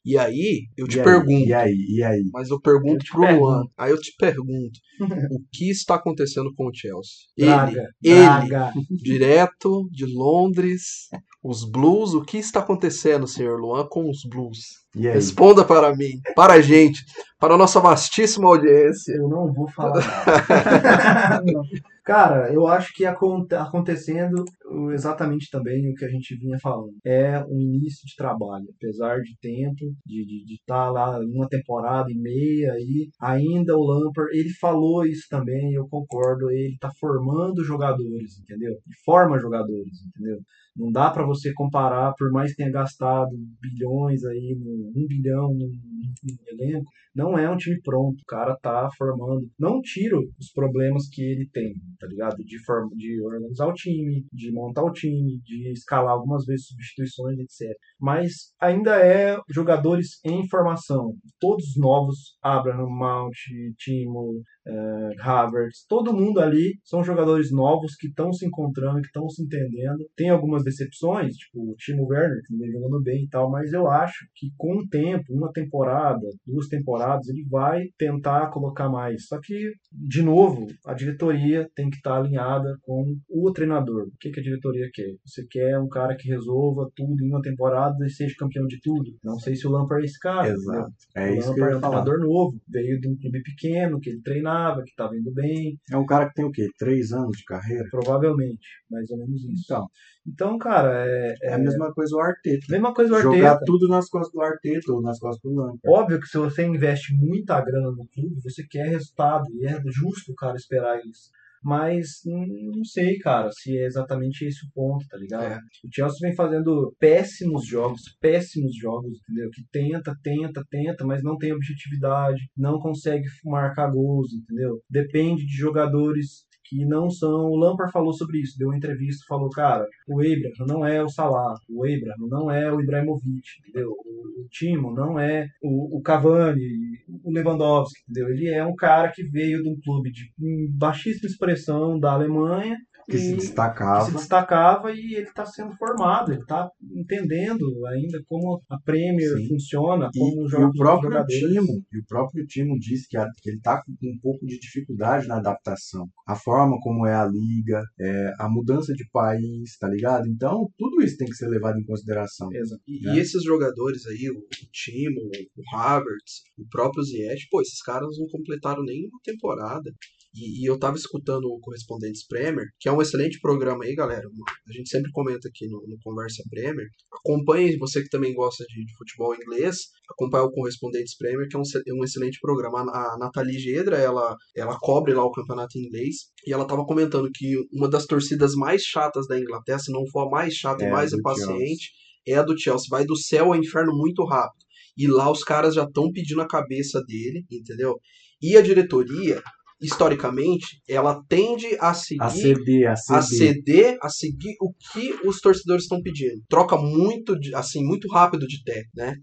[0.06, 1.04] E aí, eu te E aí?
[1.06, 1.86] pergunto, E aí?
[1.90, 2.24] E aí?
[2.32, 3.42] mas eu pergunto Eu te pro pergunto.
[3.46, 3.64] Luan.
[3.78, 4.80] Aí eu te pergunto,
[5.34, 7.26] o que está acontecendo com o Chelsea?
[7.38, 8.74] Braga, ele, ele, Braga.
[8.90, 11.10] direto de Londres,
[11.50, 14.86] os Blues, o que está acontecendo, senhor Luan, com os Blues?
[15.14, 17.04] Responda para mim, para a gente,
[17.40, 19.14] para a nossa vastíssima audiência.
[19.14, 21.44] Eu não vou falar nada.
[22.04, 24.46] Cara, eu acho que acon- acontecendo
[24.92, 26.96] exatamente também o que a gente vinha falando.
[27.06, 28.66] É um início de trabalho.
[28.76, 34.50] Apesar de tempo, de estar lá uma temporada e meia aí, ainda o Lampard, ele
[34.60, 38.74] falou isso também, eu concordo, ele tá formando jogadores, entendeu?
[38.74, 40.40] E forma jogadores, entendeu?
[40.76, 45.68] Não dá pra você comparar, por mais que tenha gastado bilhões aí, um bilhão no,
[45.68, 48.22] no elenco, não é um time pronto.
[48.22, 49.50] O cara tá formando.
[49.58, 52.38] Não tiro os problemas que ele tem, tá ligado?
[52.44, 57.38] De, forma, de organizar o time, de montar o time, de escalar algumas vezes substituições,
[57.40, 57.76] etc.
[58.00, 61.14] Mas ainda é jogadores em formação.
[61.40, 63.36] Todos novos, Abraham, Mount,
[63.78, 69.30] Timo, eh, Havertz, todo mundo ali são jogadores novos que estão se encontrando, que estão
[69.30, 70.06] se entendendo.
[70.16, 73.90] Tem algumas decepções, tipo o Timo Werner, que vem jogando bem e tal, mas eu
[73.90, 79.28] acho que com o tempo, uma temporada, duas temporadas, ele vai tentar colocar mais.
[79.28, 84.08] Só que, de novo, a diretoria tem que estar alinhada com o treinador.
[84.08, 85.16] O que, que a diretoria quer?
[85.26, 89.12] Você quer um cara que resolva tudo em uma temporada e seja campeão de tudo?
[89.24, 90.50] Não sei se o Lampard é esse cara.
[90.50, 90.94] Exato.
[91.16, 94.00] É o isso que Lampard eu é um treinador novo, veio de um clube pequeno,
[94.00, 96.68] que ele treinava, que estava indo bem, É um cara que tem o quê?
[96.78, 97.86] Três anos de carreira?
[97.92, 99.64] provavelmente, mais ou menos isso.
[99.66, 99.88] Então,
[100.28, 102.66] Então, cara, é, é a mesma coisa o Arteta.
[102.70, 103.66] mesma coisa o Jogar Arteta.
[103.66, 105.80] tudo nas costas do Arteta ou nas costas do Lampard.
[105.88, 110.32] Óbvio que se você investe muita grana no clube, você quer resultado, e é justo
[110.32, 111.30] o cara esperar isso.
[111.64, 115.44] Mas não sei, cara, se é exatamente esse o ponto, tá ligado?
[115.44, 115.58] É.
[115.58, 119.50] O Chelsea vem fazendo péssimos jogos, péssimos jogos, entendeu?
[119.52, 124.82] Que tenta, tenta, tenta, mas não tem objetividade, não consegue marcar gols, entendeu?
[124.90, 127.50] Depende de jogadores que não são.
[127.50, 131.10] O Lampard falou sobre isso, deu uma entrevista, falou, cara, o Abraham não é o
[131.10, 133.90] Salah, o Abraham não é o Ibrahimovic, entendeu?
[133.90, 138.30] O, o Timo não é o, o Cavani, o Lewandowski, entendeu?
[138.30, 140.32] Ele é um cara que veio de um clube de
[140.72, 142.78] baixíssima expressão da Alemanha
[143.10, 144.00] Que se e- destacava.
[144.06, 149.38] que se destacava e ele está sendo formado, ele está entendendo ainda como a Premier
[149.38, 149.48] Sim.
[149.48, 151.40] funciona, E, como e joga o próprio jogadores.
[151.40, 154.60] Timo, e o próprio Timo disse que, a- que ele está com um pouco de
[154.60, 156.06] dificuldade na adaptação.
[156.28, 160.28] A forma como é a liga, é, a mudança de país, tá ligado?
[160.28, 162.50] Então, tudo isso tem que ser levado em consideração.
[162.52, 162.82] Exato.
[162.88, 163.16] E, né?
[163.16, 165.22] e esses jogadores aí, o, o Timo,
[165.56, 169.90] o Havertz, o próprio Ziyech, pô, esses caras não completaram nem uma temporada.
[170.38, 174.28] E, e eu tava escutando o Correspondentes Premier, que é um excelente programa aí, galera.
[174.70, 176.86] A gente sempre comenta aqui no, no Conversa Premier.
[177.12, 179.78] Acompanhe, você que também gosta de, de futebol inglês,
[180.12, 182.82] acompanhe o Correspondentes Premier, que é um, ce- um excelente programa.
[182.92, 186.16] A, a Nathalie Gedra, ela, ela cobre lá o campeonato inglês,
[186.46, 190.28] e ela tava comentando que uma das torcidas mais chatas da Inglaterra, se não for
[190.28, 191.92] a mais chata É e mais impaciente,
[192.28, 192.88] é a do Chelsea.
[192.90, 194.66] Vai do céu ao inferno muito rápido.
[194.98, 197.96] E lá os caras já estão pedindo a cabeça dele, entendeu?
[198.42, 199.42] E a diretoria
[199.82, 203.18] historicamente, ela tende a seguir A ceder, a ceder.
[203.18, 206.42] a ceder, a seguir o que os torcedores estão pedindo.
[206.50, 209.14] Troca muito, de- assim, muito rápido de técnico, né?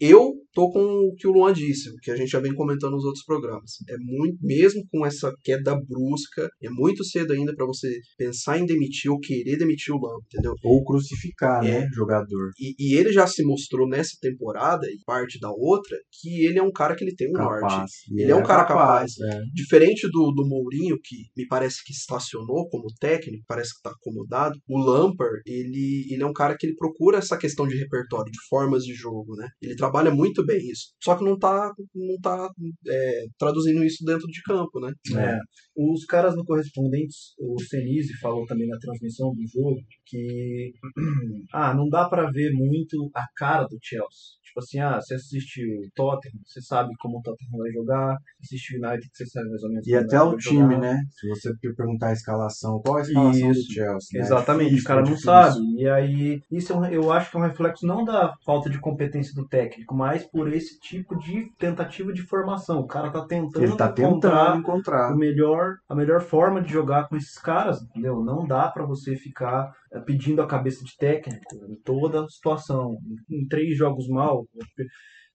[0.00, 2.92] Eu tô com o que o Luan disse, o que a gente já vem comentando
[2.92, 3.72] nos outros programas.
[3.88, 7.88] É muito, mesmo com essa queda brusca, é muito cedo ainda para você
[8.18, 10.54] pensar em demitir ou querer demitir o Lamp, entendeu?
[10.64, 11.80] Ou crucificar, É.
[11.80, 12.50] né, jogador.
[12.58, 16.62] E, e ele já se mostrou nessa temporada e parte da outra que ele é
[16.62, 17.60] um cara que ele tem um norte.
[17.62, 17.90] Capaz.
[18.10, 19.12] E Ele é um cara capaz.
[19.20, 19.40] é.
[19.52, 24.58] Diferente do, do Mourinho, que me parece que estacionou como técnico, parece que está acomodado,
[24.68, 28.38] o Lampard, ele, ele é um cara que ele procura essa questão de repertório, de
[28.48, 29.48] formas de jogo, né?
[29.60, 30.94] Ele trabalha muito bem isso.
[31.02, 32.48] Só que não tá, não tá
[32.88, 34.92] é, traduzindo isso dentro de campo, né?
[35.16, 35.38] É.
[35.76, 40.72] Os caras no Correspondentes, o Senise falou também na transmissão do jogo que
[41.52, 44.41] ah, não dá pra ver muito a cara do Chelsea.
[44.52, 48.76] Tipo assim, ah, você assiste o Tottenham, você sabe como o Tottenham vai jogar, assiste
[48.76, 50.78] o United, você sabe mais ou menos E até o time, jogar.
[50.78, 51.00] né?
[51.10, 54.08] Se você perguntar a escalação, qual a escalação Isso, do Chelsea?
[54.12, 54.20] né?
[54.20, 55.58] Exatamente, Difícil, o cara é não sabe.
[55.78, 59.34] E aí, isso é eu acho que é um reflexo não da falta de competência
[59.34, 62.80] do técnico, mas por esse tipo de tentativa de formação.
[62.80, 65.12] O cara tá tentando Ele tá encontrar tentando encontrar.
[65.14, 68.22] o melhor, a melhor forma de jogar com esses caras, entendeu?
[68.22, 72.96] Não dá pra você ficar pedindo a cabeça de técnico em toda situação.
[73.30, 74.46] Em, três jogos mal,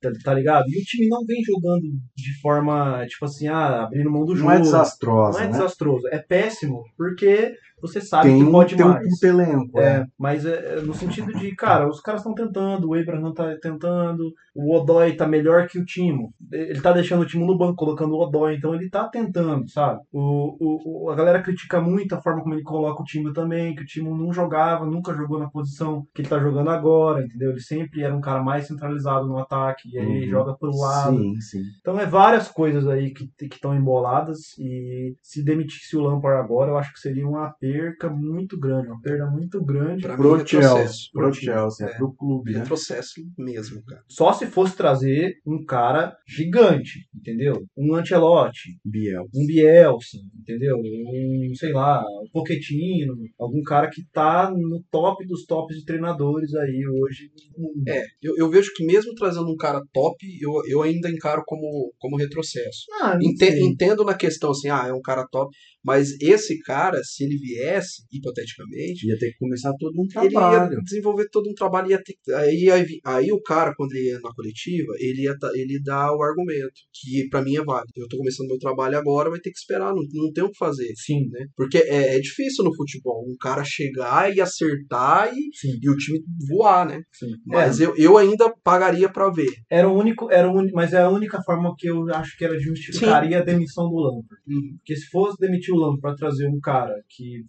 [0.02, 0.66] tá, tá ligado?
[0.70, 1.84] E o time não vem jogando
[2.16, 4.50] de forma, tipo assim, ah, abrindo mão do jogo.
[4.50, 5.52] Não é desastrosa, Não é né?
[5.52, 9.08] desastroso, é péssimo, porque você sabe Tem que um, pode tem um mais.
[9.10, 10.06] puto elenco, É, é.
[10.18, 14.34] mas é, é no sentido de, cara, os caras estão tentando, o Abraham tá tentando,
[14.56, 16.34] o Odói tá melhor que o Timo.
[16.52, 20.00] Ele tá deixando o Timo no banco, colocando o Odói, então ele tá tentando, sabe?
[20.12, 23.84] O, o, a galera critica muito a forma como ele coloca o Timo também, que
[23.84, 27.52] o Timo não jogava, nunca jogou na posição que ele tá jogando agora, entendeu?
[27.52, 30.30] Ele sempre era um cara mais centralizado no ataque, e aí Uhum.
[30.30, 31.18] joga pro lado.
[31.18, 31.62] Sim, sim.
[31.80, 36.78] Então é várias coisas aí que estão emboladas e se demitisse o Lampard agora, eu
[36.78, 40.02] acho que seria uma perca muito grande, uma perda muito grande.
[40.02, 40.76] Pra mim, Pro retrocesso.
[40.76, 42.60] Chelsea, pro Chelsea, é pro clube, né?
[42.60, 44.02] Retrocesso mesmo, cara.
[44.10, 47.54] Só se fosse trazer um cara gigante, entendeu?
[47.78, 49.24] Um Ancelotti, Biel.
[49.36, 50.78] um Bielsa, entendeu?
[50.78, 56.54] Um, sei lá, um Pochettino, algum cara que tá no top dos tops de treinadores
[56.56, 57.84] aí hoje no mundo.
[57.88, 61.94] É, eu, eu vejo que mesmo trazendo um cara top, eu, eu ainda encaro como,
[62.00, 62.86] como retrocesso.
[63.02, 65.50] Ah, Ente- entendo na questão assim, ah, é um cara top,
[65.84, 70.40] mas esse cara, se ele viesse, hipoteticamente, Ia ter que começar todo um ele ia
[70.40, 70.82] trabalho.
[70.84, 74.32] desenvolver todo um trabalho, ia ter, aí, aí, aí o cara, quando ele ia na
[74.34, 77.92] coletiva, ele ia ta- ele dá o argumento, que pra mim é válido.
[77.96, 80.58] Eu tô começando meu trabalho agora, vai ter que esperar, não, não tem o que
[80.58, 80.92] fazer.
[80.96, 81.46] Sim, Né?
[81.56, 85.96] Porque é, é difícil no futebol, um cara chegar e acertar e, sim, e o
[85.96, 87.02] time voar, né?
[87.14, 87.32] sim.
[87.46, 89.52] Mas eu, eu ainda pagaria pra ver.
[89.70, 92.58] Era o único, era o mas é a única forma que eu acho que era
[92.60, 94.42] justificaria a demissão do Lampard.
[94.48, 94.76] Uhum.
[94.78, 97.44] Porque se fosse demitir o Lampard para trazer um cara que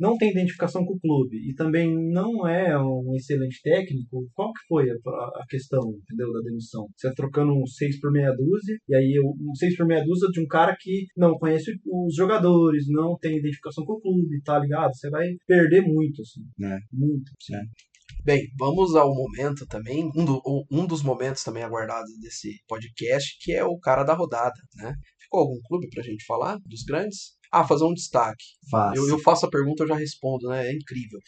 [0.00, 4.66] não tem identificação com o clube e também não é um excelente técnico, qual que
[4.66, 6.86] foi a, a questão, entendeu, da demissão?
[6.96, 10.28] Você tá trocando um 6 por meia dúzia, e aí um 6 por meia dúzia
[10.32, 14.58] de um cara que não conhece os jogadores, não tem identificação com o clube, tá
[14.58, 14.94] ligado?
[14.94, 16.40] Você vai perder muito, assim.
[16.64, 16.78] É.
[16.92, 17.30] Muito.
[18.24, 23.52] Bem, vamos ao momento também, um, do- um dos momentos também aguardados desse podcast, que
[23.52, 24.94] é o cara da rodada, né?
[25.22, 27.38] Ficou algum clube pra gente falar dos grandes?
[27.52, 28.44] Ah, fazer um destaque.
[28.94, 30.68] Eu, eu faço a pergunta, eu já respondo, né?
[30.68, 31.18] É incrível.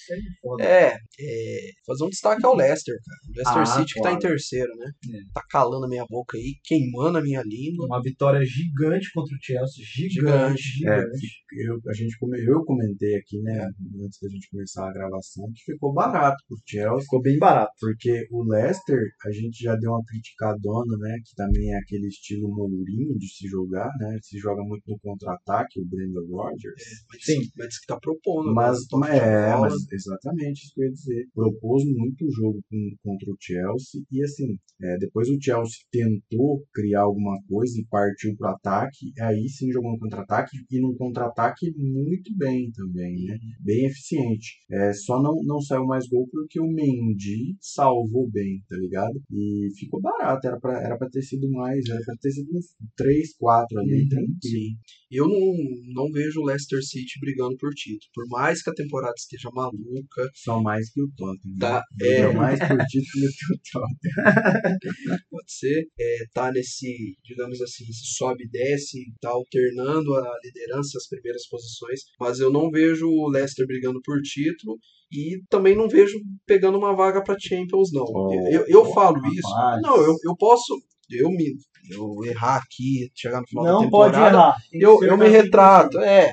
[0.60, 0.64] É.
[0.64, 3.18] É, é, fazer um destaque ao Leicester, cara.
[3.28, 4.28] O Leicester Ah, City que tá em claro.
[4.28, 4.90] terceiro, né?
[5.10, 5.18] É.
[5.34, 7.86] Tá calando a minha boca aí, queimando a minha língua.
[7.86, 10.86] Uma vitória gigante contra o Chelsea, gigante, Gigante.
[10.86, 11.28] É, gigante.
[11.66, 12.16] eu, a gente
[12.46, 13.68] eu comentei aqui, né,
[14.04, 17.72] antes da gente começar a gravação, que ficou barato pro Chelsea, Ficou bem barato.
[17.80, 22.48] porque o Leicester, a gente já deu uma criticadona, né, que também é aquele estilo
[22.54, 26.82] Mourinho de se jogar, né, se joga muito no contra-ataque, o Brendan Rodgers.
[27.12, 27.40] Mas, Sim.
[27.56, 28.54] mas diz que tá propondo.
[28.54, 28.98] Mas, né?
[28.98, 31.26] Mas de é, mas exatamente isso que eu ia dizer.
[31.34, 36.62] Propôs muito o jogo com- contra o Chelsea e assim, é, depois o Chelsea tentou
[36.72, 41.72] criar alguma coisa e partiu pro ataque, aí sim jogou no contra-ataque e num contra-ataque
[41.76, 43.38] muito bem também, né?
[43.60, 44.58] Bem eficiente.
[44.70, 49.20] É, só não, não saiu mais gol porque o Mendy salvou bem, tá ligado?
[49.30, 52.66] E ficou barato, era pra, era pra ter sido mais, era pra ter sido uns
[52.96, 54.38] 3, 4 ali, Uhum, tranquilo.
[54.42, 54.76] Sim.
[55.10, 55.54] Eu não,
[55.94, 58.10] não vejo o Leicester City brigando por título.
[58.14, 61.58] Por mais que a temporada esteja maluca, Só mais que o Tottenham.
[61.58, 62.08] Tá, né?
[62.08, 62.32] É.
[62.32, 64.78] mais por título que o Tottenham.
[65.30, 71.08] pode ser, é, tá nesse, digamos assim, sobe e desce, tá alternando a liderança, as
[71.08, 74.78] primeiras posições, mas eu não vejo o Leicester brigando por título
[75.10, 78.04] e também não vejo pegando uma vaga para Champions, não.
[78.04, 79.34] Oh, eu eu oh, falo rapaz.
[79.34, 79.82] isso.
[79.82, 80.80] Não, eu, eu posso,
[81.10, 81.54] eu me
[81.90, 84.36] eu errar aqui, chegar no final da Não pode temporada.
[84.36, 84.56] errar.
[84.70, 86.32] Tem que Eu, eu me retrato, é.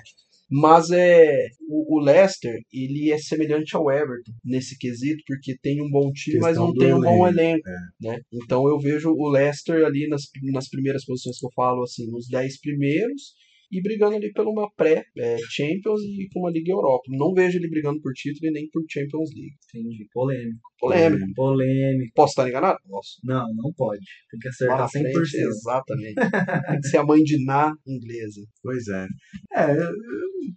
[0.51, 5.89] Mas é o, o Leicester, ele é semelhante ao Everton nesse quesito, porque tem um
[5.91, 7.69] bom time, mas não tem um bom elenco, elenco.
[8.01, 8.19] Né?
[8.33, 12.27] Então eu vejo o Leicester ali nas, nas primeiras posições que eu falo, assim, nos
[12.27, 13.33] 10 primeiros,
[13.72, 17.03] e brigando ali pela uma pré-Champions e com uma Liga Europa.
[17.09, 19.55] Não vejo ele brigando por título e nem por Champions League.
[19.74, 20.07] Entendi.
[20.11, 20.59] Polêmico.
[20.80, 21.26] Polêmico.
[21.36, 22.11] Polêmico.
[22.15, 22.78] Posso estar enganado?
[22.88, 23.17] Posso.
[23.24, 23.99] Não, não pode.
[24.32, 25.11] Tem que Lá acertar na 100%.
[25.13, 26.15] frente, exatamente.
[26.15, 28.41] Tem que ser a mãe de Ná inglesa.
[28.63, 29.07] Pois é.
[29.55, 29.91] É, eu,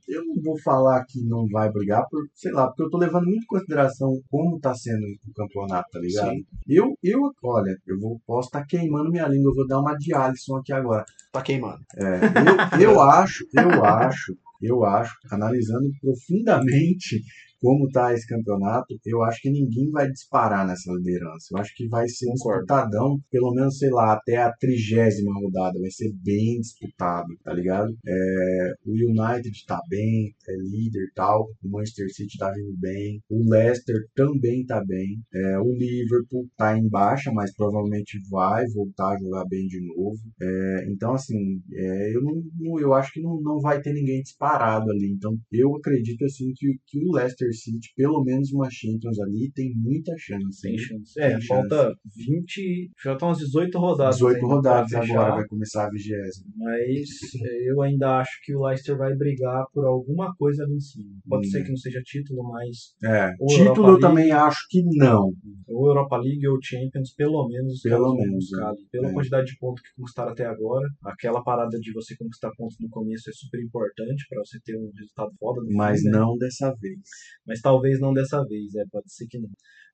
[0.09, 3.25] eu- não vou falar que não vai brigar, por, sei lá, porque eu tô levando
[3.25, 6.31] muito em consideração como tá sendo o campeonato, tá ligado?
[6.31, 6.45] Sim.
[6.69, 10.15] Eu, eu, olha, eu vou, posso estar queimando minha língua, eu vou dar uma de
[10.15, 11.05] Alisson aqui agora.
[11.33, 11.81] Tá queimando.
[11.97, 17.23] É, eu, eu acho, eu acho, eu acho, analisando profundamente
[17.63, 21.47] como tá esse campeonato, eu acho que ninguém vai disparar nessa liderança.
[21.53, 25.79] Eu acho que vai ser um disputadão, pelo menos, sei lá, até a trigésima rodada.
[25.81, 27.95] Vai ser bem disputado, tá ligado?
[28.07, 31.49] É, o United tá bem, é líder e tal.
[31.63, 33.23] O Manchester City tá vindo bem.
[33.31, 35.21] O Leicester também tá bem.
[35.35, 40.19] É, o Liverpool tá em baixa, mas provavelmente vai voltar a jogar bem de novo.
[40.41, 44.91] É, então, assim, é, eu, não- eu acho que não, não vai ter ninguém disparado
[44.91, 45.11] ali.
[45.13, 49.73] Então, eu acredito, assim, que, que o Leicester City, pelo menos uma Champions ali, tem
[49.77, 50.61] muita chance.
[50.63, 50.79] Tem hein?
[50.79, 51.21] chance.
[51.21, 52.91] É, Tem falta 20.
[53.05, 54.17] Já estão umas 18 rodadas.
[54.17, 56.47] 18 ainda pra rodadas agora, vai começar a vigésima.
[56.57, 57.09] Mas
[57.45, 61.11] é, eu ainda acho que o Leicester vai brigar por alguma coisa ali em cima.
[61.29, 61.51] Pode Hum.
[61.51, 64.01] ser que não seja título, mas É, título Europa eu League.
[64.01, 65.33] também acho que não.
[65.69, 67.73] ou Europa League ou Champions, pelo menos.
[67.75, 68.69] os Pelo menos, buscar né?
[68.71, 68.87] ali.
[68.91, 69.13] Pela É.
[69.13, 70.87] quantidade de pontos que conquistaram até agora.
[71.05, 74.91] Aquela parada de você conquistar pontos no começo é super importante para você ter um
[74.97, 76.19] resultado foda no Mas fim, né?
[76.19, 76.99] não dessa vez.
[77.47, 79.49] Mas talvez não dessa vez, é, pode ser que não.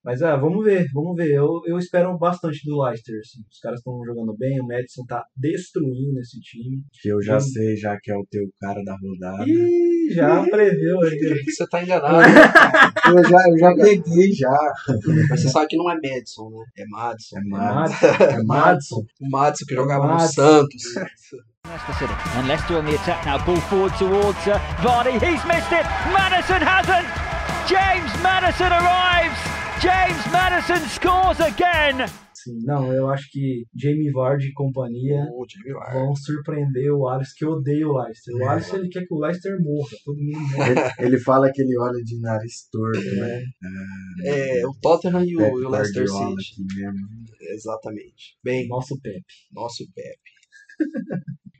[0.05, 1.32] Mas é, vamos ver, vamos ver.
[1.32, 3.18] Eu, eu espero bastante do Leicester.
[3.18, 3.40] Assim.
[3.51, 6.82] Os caras estão jogando bem, o Madison tá destruindo esse time.
[7.03, 9.44] Que eu já sei, já que é o teu cara da rodada.
[9.49, 11.18] Ih, já previu aí.
[11.44, 12.18] Você tá enganado.
[13.09, 14.72] Eu já, eu já peguei já.
[15.30, 16.64] Mas você sabe que não é Madison, né?
[16.76, 17.38] É Madison.
[17.38, 18.07] É É Madison.
[18.07, 18.24] Madison.
[18.24, 19.07] É Madison.
[19.20, 20.42] O Madison que jogava no Madison.
[20.42, 20.94] Santos.
[21.66, 22.12] Leicester City.
[22.36, 23.38] And Leicester on the attack now.
[23.44, 25.12] Ball forward towards uh, Vardy.
[25.12, 25.86] He's missed it.
[26.12, 27.28] Madison hasn't.
[27.69, 29.39] James Madison arrives.
[29.81, 32.07] James Madison scores again.
[32.35, 35.93] Sim, não, eu acho que Jamie Vardy e companhia O Jamie Vardy.
[35.95, 38.35] vão surpreender o Alisson, que odeia o Leicester.
[38.35, 38.49] O É.
[38.49, 39.91] Alisson ele quer que o Leicester morra.
[40.05, 40.71] Todo mundo morra.
[40.99, 43.43] Ele, ele fala que ele olha de nariz torto, né?
[44.25, 46.62] É, o Tottenham e o, e o Leicester City.
[47.55, 48.37] Exatamente.
[48.43, 49.25] Bem, Nosso Pepe.
[49.53, 50.31] nosso Pepe.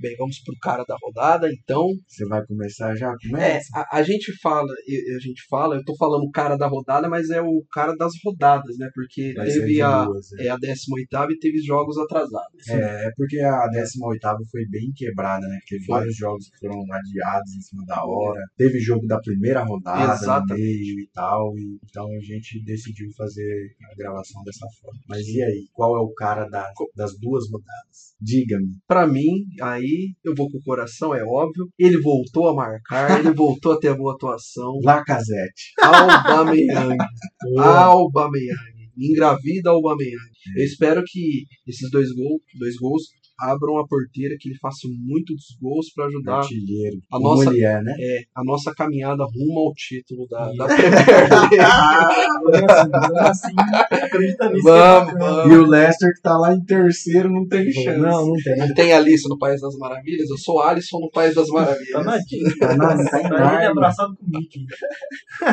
[0.01, 1.87] Bem, vamos pro cara da rodada, então.
[2.07, 3.11] Você vai começar já?
[3.11, 3.67] É, Começa.
[3.75, 7.41] a, a gente fala, a gente fala, eu tô falando cara da rodada, mas é
[7.41, 8.89] o cara das rodadas, né?
[8.95, 10.47] Porque Vai teve a, duas, né?
[10.47, 12.69] é a 18 e teve jogos atrasados.
[12.69, 14.21] É, é porque a 18
[14.51, 15.59] foi bem quebrada, né?
[15.69, 15.99] Teve Foi.
[15.99, 18.41] vários jogos que foram adiados em cima da hora.
[18.57, 20.61] Teve jogo da primeira rodada Exatamente.
[20.63, 21.53] meio e tal.
[21.59, 25.01] E, então a gente decidiu fazer a gravação dessa forma.
[25.09, 25.67] Mas e aí?
[25.73, 28.08] Qual é o cara da- das duas rodadas?
[28.21, 28.77] Diga-me.
[28.87, 31.69] Pra mim, aí eu vou com o coração, é óbvio.
[31.79, 34.73] Ele voltou a marcar, ele voltou a ter a boa atuação.
[34.83, 35.73] Lacazette.
[35.81, 36.97] Aubameyang.
[37.59, 38.79] Aubameyang.
[38.99, 40.33] Engravida Aubameyang.
[40.57, 43.03] Eu espero que esses dois, gol, dois gols
[43.41, 46.99] abram a porteira, que ele faça muito dos gols pra ajudar Artilheiro.
[47.12, 47.95] A nossa- Mulher, né?
[47.99, 50.66] é, a nossa caminhada rumo ao título da, da.
[50.66, 51.57] Premier League.
[52.49, 53.55] Vamos assim, vamos assim.
[54.05, 54.62] Acredita nisso.
[54.64, 55.53] Vamos, que é bacana.
[55.55, 57.99] E o Leicester que tá lá em terceiro não tem chance.
[57.99, 58.57] Não, não tem.
[58.57, 60.30] Não tem Alice no País das Maravilhas?
[60.30, 62.59] Eu sou Alisson no País das Tá Maravilhas.
[62.59, 63.70] Tá na- tá em Tá ele Narnia.
[63.70, 64.64] abraçado com o Mickey.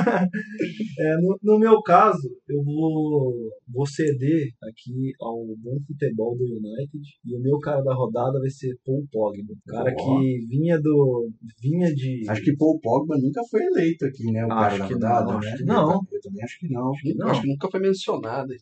[0.99, 3.33] É, no, no meu caso, eu vou,
[3.71, 7.03] vou ceder aqui ao bom futebol do United.
[7.25, 9.53] E o meu cara da rodada vai ser Paul Pogba.
[9.53, 11.29] O cara que vinha do.
[11.61, 12.23] vinha de.
[12.29, 14.45] Acho que Paul Pogba nunca foi eleito aqui, né?
[14.45, 15.47] O Acho cara da que rodada, não, né?
[15.47, 15.91] acho que não.
[15.91, 16.91] Eu, eu também acho que não.
[17.17, 17.27] não.
[17.27, 18.53] Acho que nunca foi mencionado.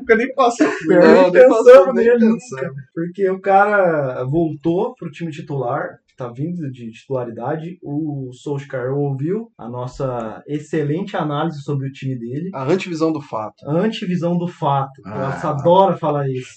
[0.00, 2.82] Nunca nem passou Não, nem pensamos nem nele pensamos.
[2.94, 7.78] Porque o cara voltou pro time titular, tá vindo de titularidade.
[7.82, 12.50] O Solskjaer ouviu a nossa excelente análise sobre o time dele.
[12.54, 13.68] A antivisão do fato.
[13.68, 15.02] A antivisão do fato.
[15.04, 15.32] Ah.
[15.32, 16.54] Alisson adora falar isso.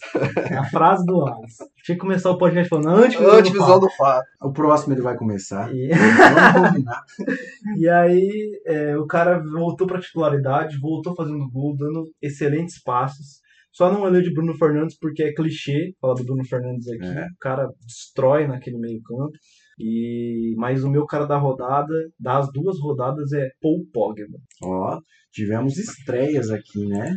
[0.50, 1.66] É a frase do Alisson.
[1.84, 4.26] Tinha que começar o podcast falando antivisão, antivisão do do fato.
[4.42, 5.66] O próximo ele vai começar.
[5.66, 5.76] fato.
[5.76, 7.04] E, Vamos combinar.
[7.78, 13.40] e aí é, o cara voltou pra titularidade, voltou fazendo gol, dando excelentes passes.
[13.78, 17.06] Só não olhei de Bruno Fernandes porque é clichê falar do Bruno Fernandes aqui.
[17.06, 17.28] É.
[17.28, 19.38] O cara destrói naquele meio campo.
[19.80, 24.40] E mas o meu cara da rodada, das duas rodadas é Paul Pogba.
[24.64, 25.00] Ó,
[25.32, 27.16] tivemos estreias aqui, né?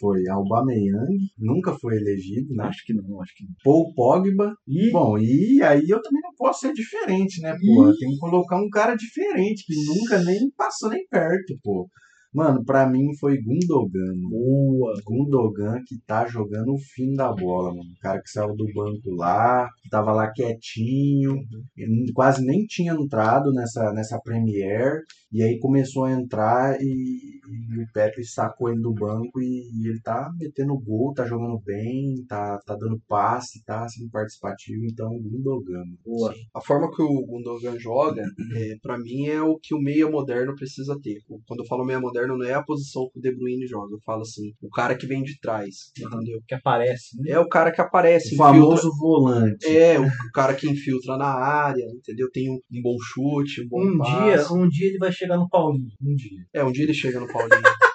[0.00, 2.64] Foi Aubameyang, nunca foi elegido, né?
[2.64, 3.52] Acho que não, acho que não.
[3.62, 4.54] Paul Pogba.
[4.66, 7.92] E Bom, e aí eu também não posso ser diferente, né, pô?
[7.98, 11.86] Tem que colocar um cara diferente, que nunca nem passou nem perto, pô.
[12.32, 14.14] Mano, pra mim foi Gundogan.
[14.14, 14.28] mano.
[14.30, 14.92] boa.
[15.04, 17.90] Gundogan que tá jogando o fim da bola, mano.
[17.90, 21.36] O cara que saiu do banco lá, que tava lá quietinho,
[21.76, 25.02] ele quase nem tinha entrado nessa, nessa Premier,
[25.32, 29.88] e aí começou a entrar e, e o Petri sacou ele do banco e, e
[29.88, 35.08] ele tá metendo gol, tá jogando bem, tá, tá dando passe, tá sendo participativo, então
[35.18, 35.84] Gundogan.
[36.04, 36.34] Boa.
[36.54, 38.22] A forma que o Gundogan joga,
[38.56, 41.18] é, para mim, é o que o meia moderno precisa ter.
[41.46, 43.94] Quando eu falo meia moderno, não é a posição que o De Bruyne joga.
[43.94, 46.40] Eu falo assim, o cara que vem de trás, entendeu?
[46.46, 47.30] Que aparece, né?
[47.32, 48.46] É o cara que aparece, O infiltra.
[48.46, 49.66] famoso volante.
[49.66, 52.28] É, o cara que infiltra na área, entendeu?
[52.32, 54.10] Tem um, um bom chute, um bom Um passe.
[54.48, 55.88] dia, um dia ele vai chegar no Paulinho.
[56.02, 56.44] Um dia.
[56.52, 57.48] É, um dia ele chega no Paulinho.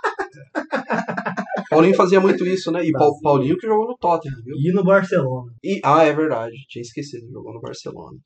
[1.74, 2.84] Paulinho fazia muito isso, né?
[2.86, 2.92] E.
[3.22, 4.56] Paulinho que jogou no Tottenham, viu?
[4.58, 5.52] E no Barcelona.
[5.64, 6.54] E, ah, é verdade.
[6.70, 8.18] Tinha esquecido, jogou no Barcelona.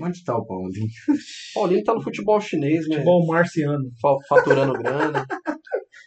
[0.00, 0.86] Onde tá o Paulinho?
[1.54, 2.96] Paulinho tá no futebol chinês, né?
[2.96, 3.84] Futebol marciano.
[4.00, 5.26] Fa- Faturando grana.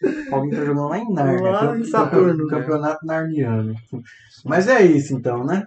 [0.03, 1.51] O Paulinho tá jogando lá em Narnia.
[1.51, 2.49] Lá em Saturno, né?
[2.49, 3.73] Campeonato Narniano.
[4.45, 5.63] Mas é isso então, né?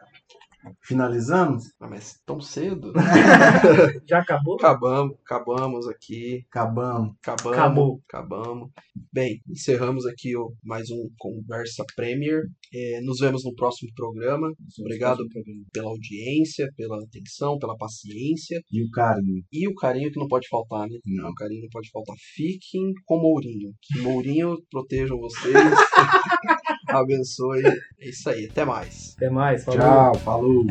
[0.82, 1.64] Finalizamos?
[1.80, 2.92] Ah, mas tão cedo?
[4.08, 4.54] Já acabou?
[4.56, 6.44] Acabamos, acabamos aqui.
[6.50, 7.14] Acabamos.
[7.22, 7.58] Acabamos.
[7.58, 8.00] Acabou.
[8.08, 8.70] Acabamos.
[9.12, 12.42] Bem, encerramos aqui ó, mais um Conversa Premier.
[12.74, 14.52] É, nos vemos no próximo programa.
[14.80, 15.24] Obrigado
[15.72, 19.42] pela audiência, pela atenção, pela paciência E o carinho.
[19.52, 20.98] e o carinho que não pode faltar, né?
[21.06, 21.30] Não.
[21.30, 22.14] O carinho não pode faltar.
[22.34, 23.72] Fiquem com Mourinho.
[23.82, 25.54] Que Mourinho protejam vocês.
[26.90, 27.62] Abençoe.
[28.00, 28.46] É isso aí.
[28.46, 29.14] Até mais.
[29.16, 29.64] Até mais.
[29.64, 29.80] Falou.
[29.80, 30.66] Tchau, falou.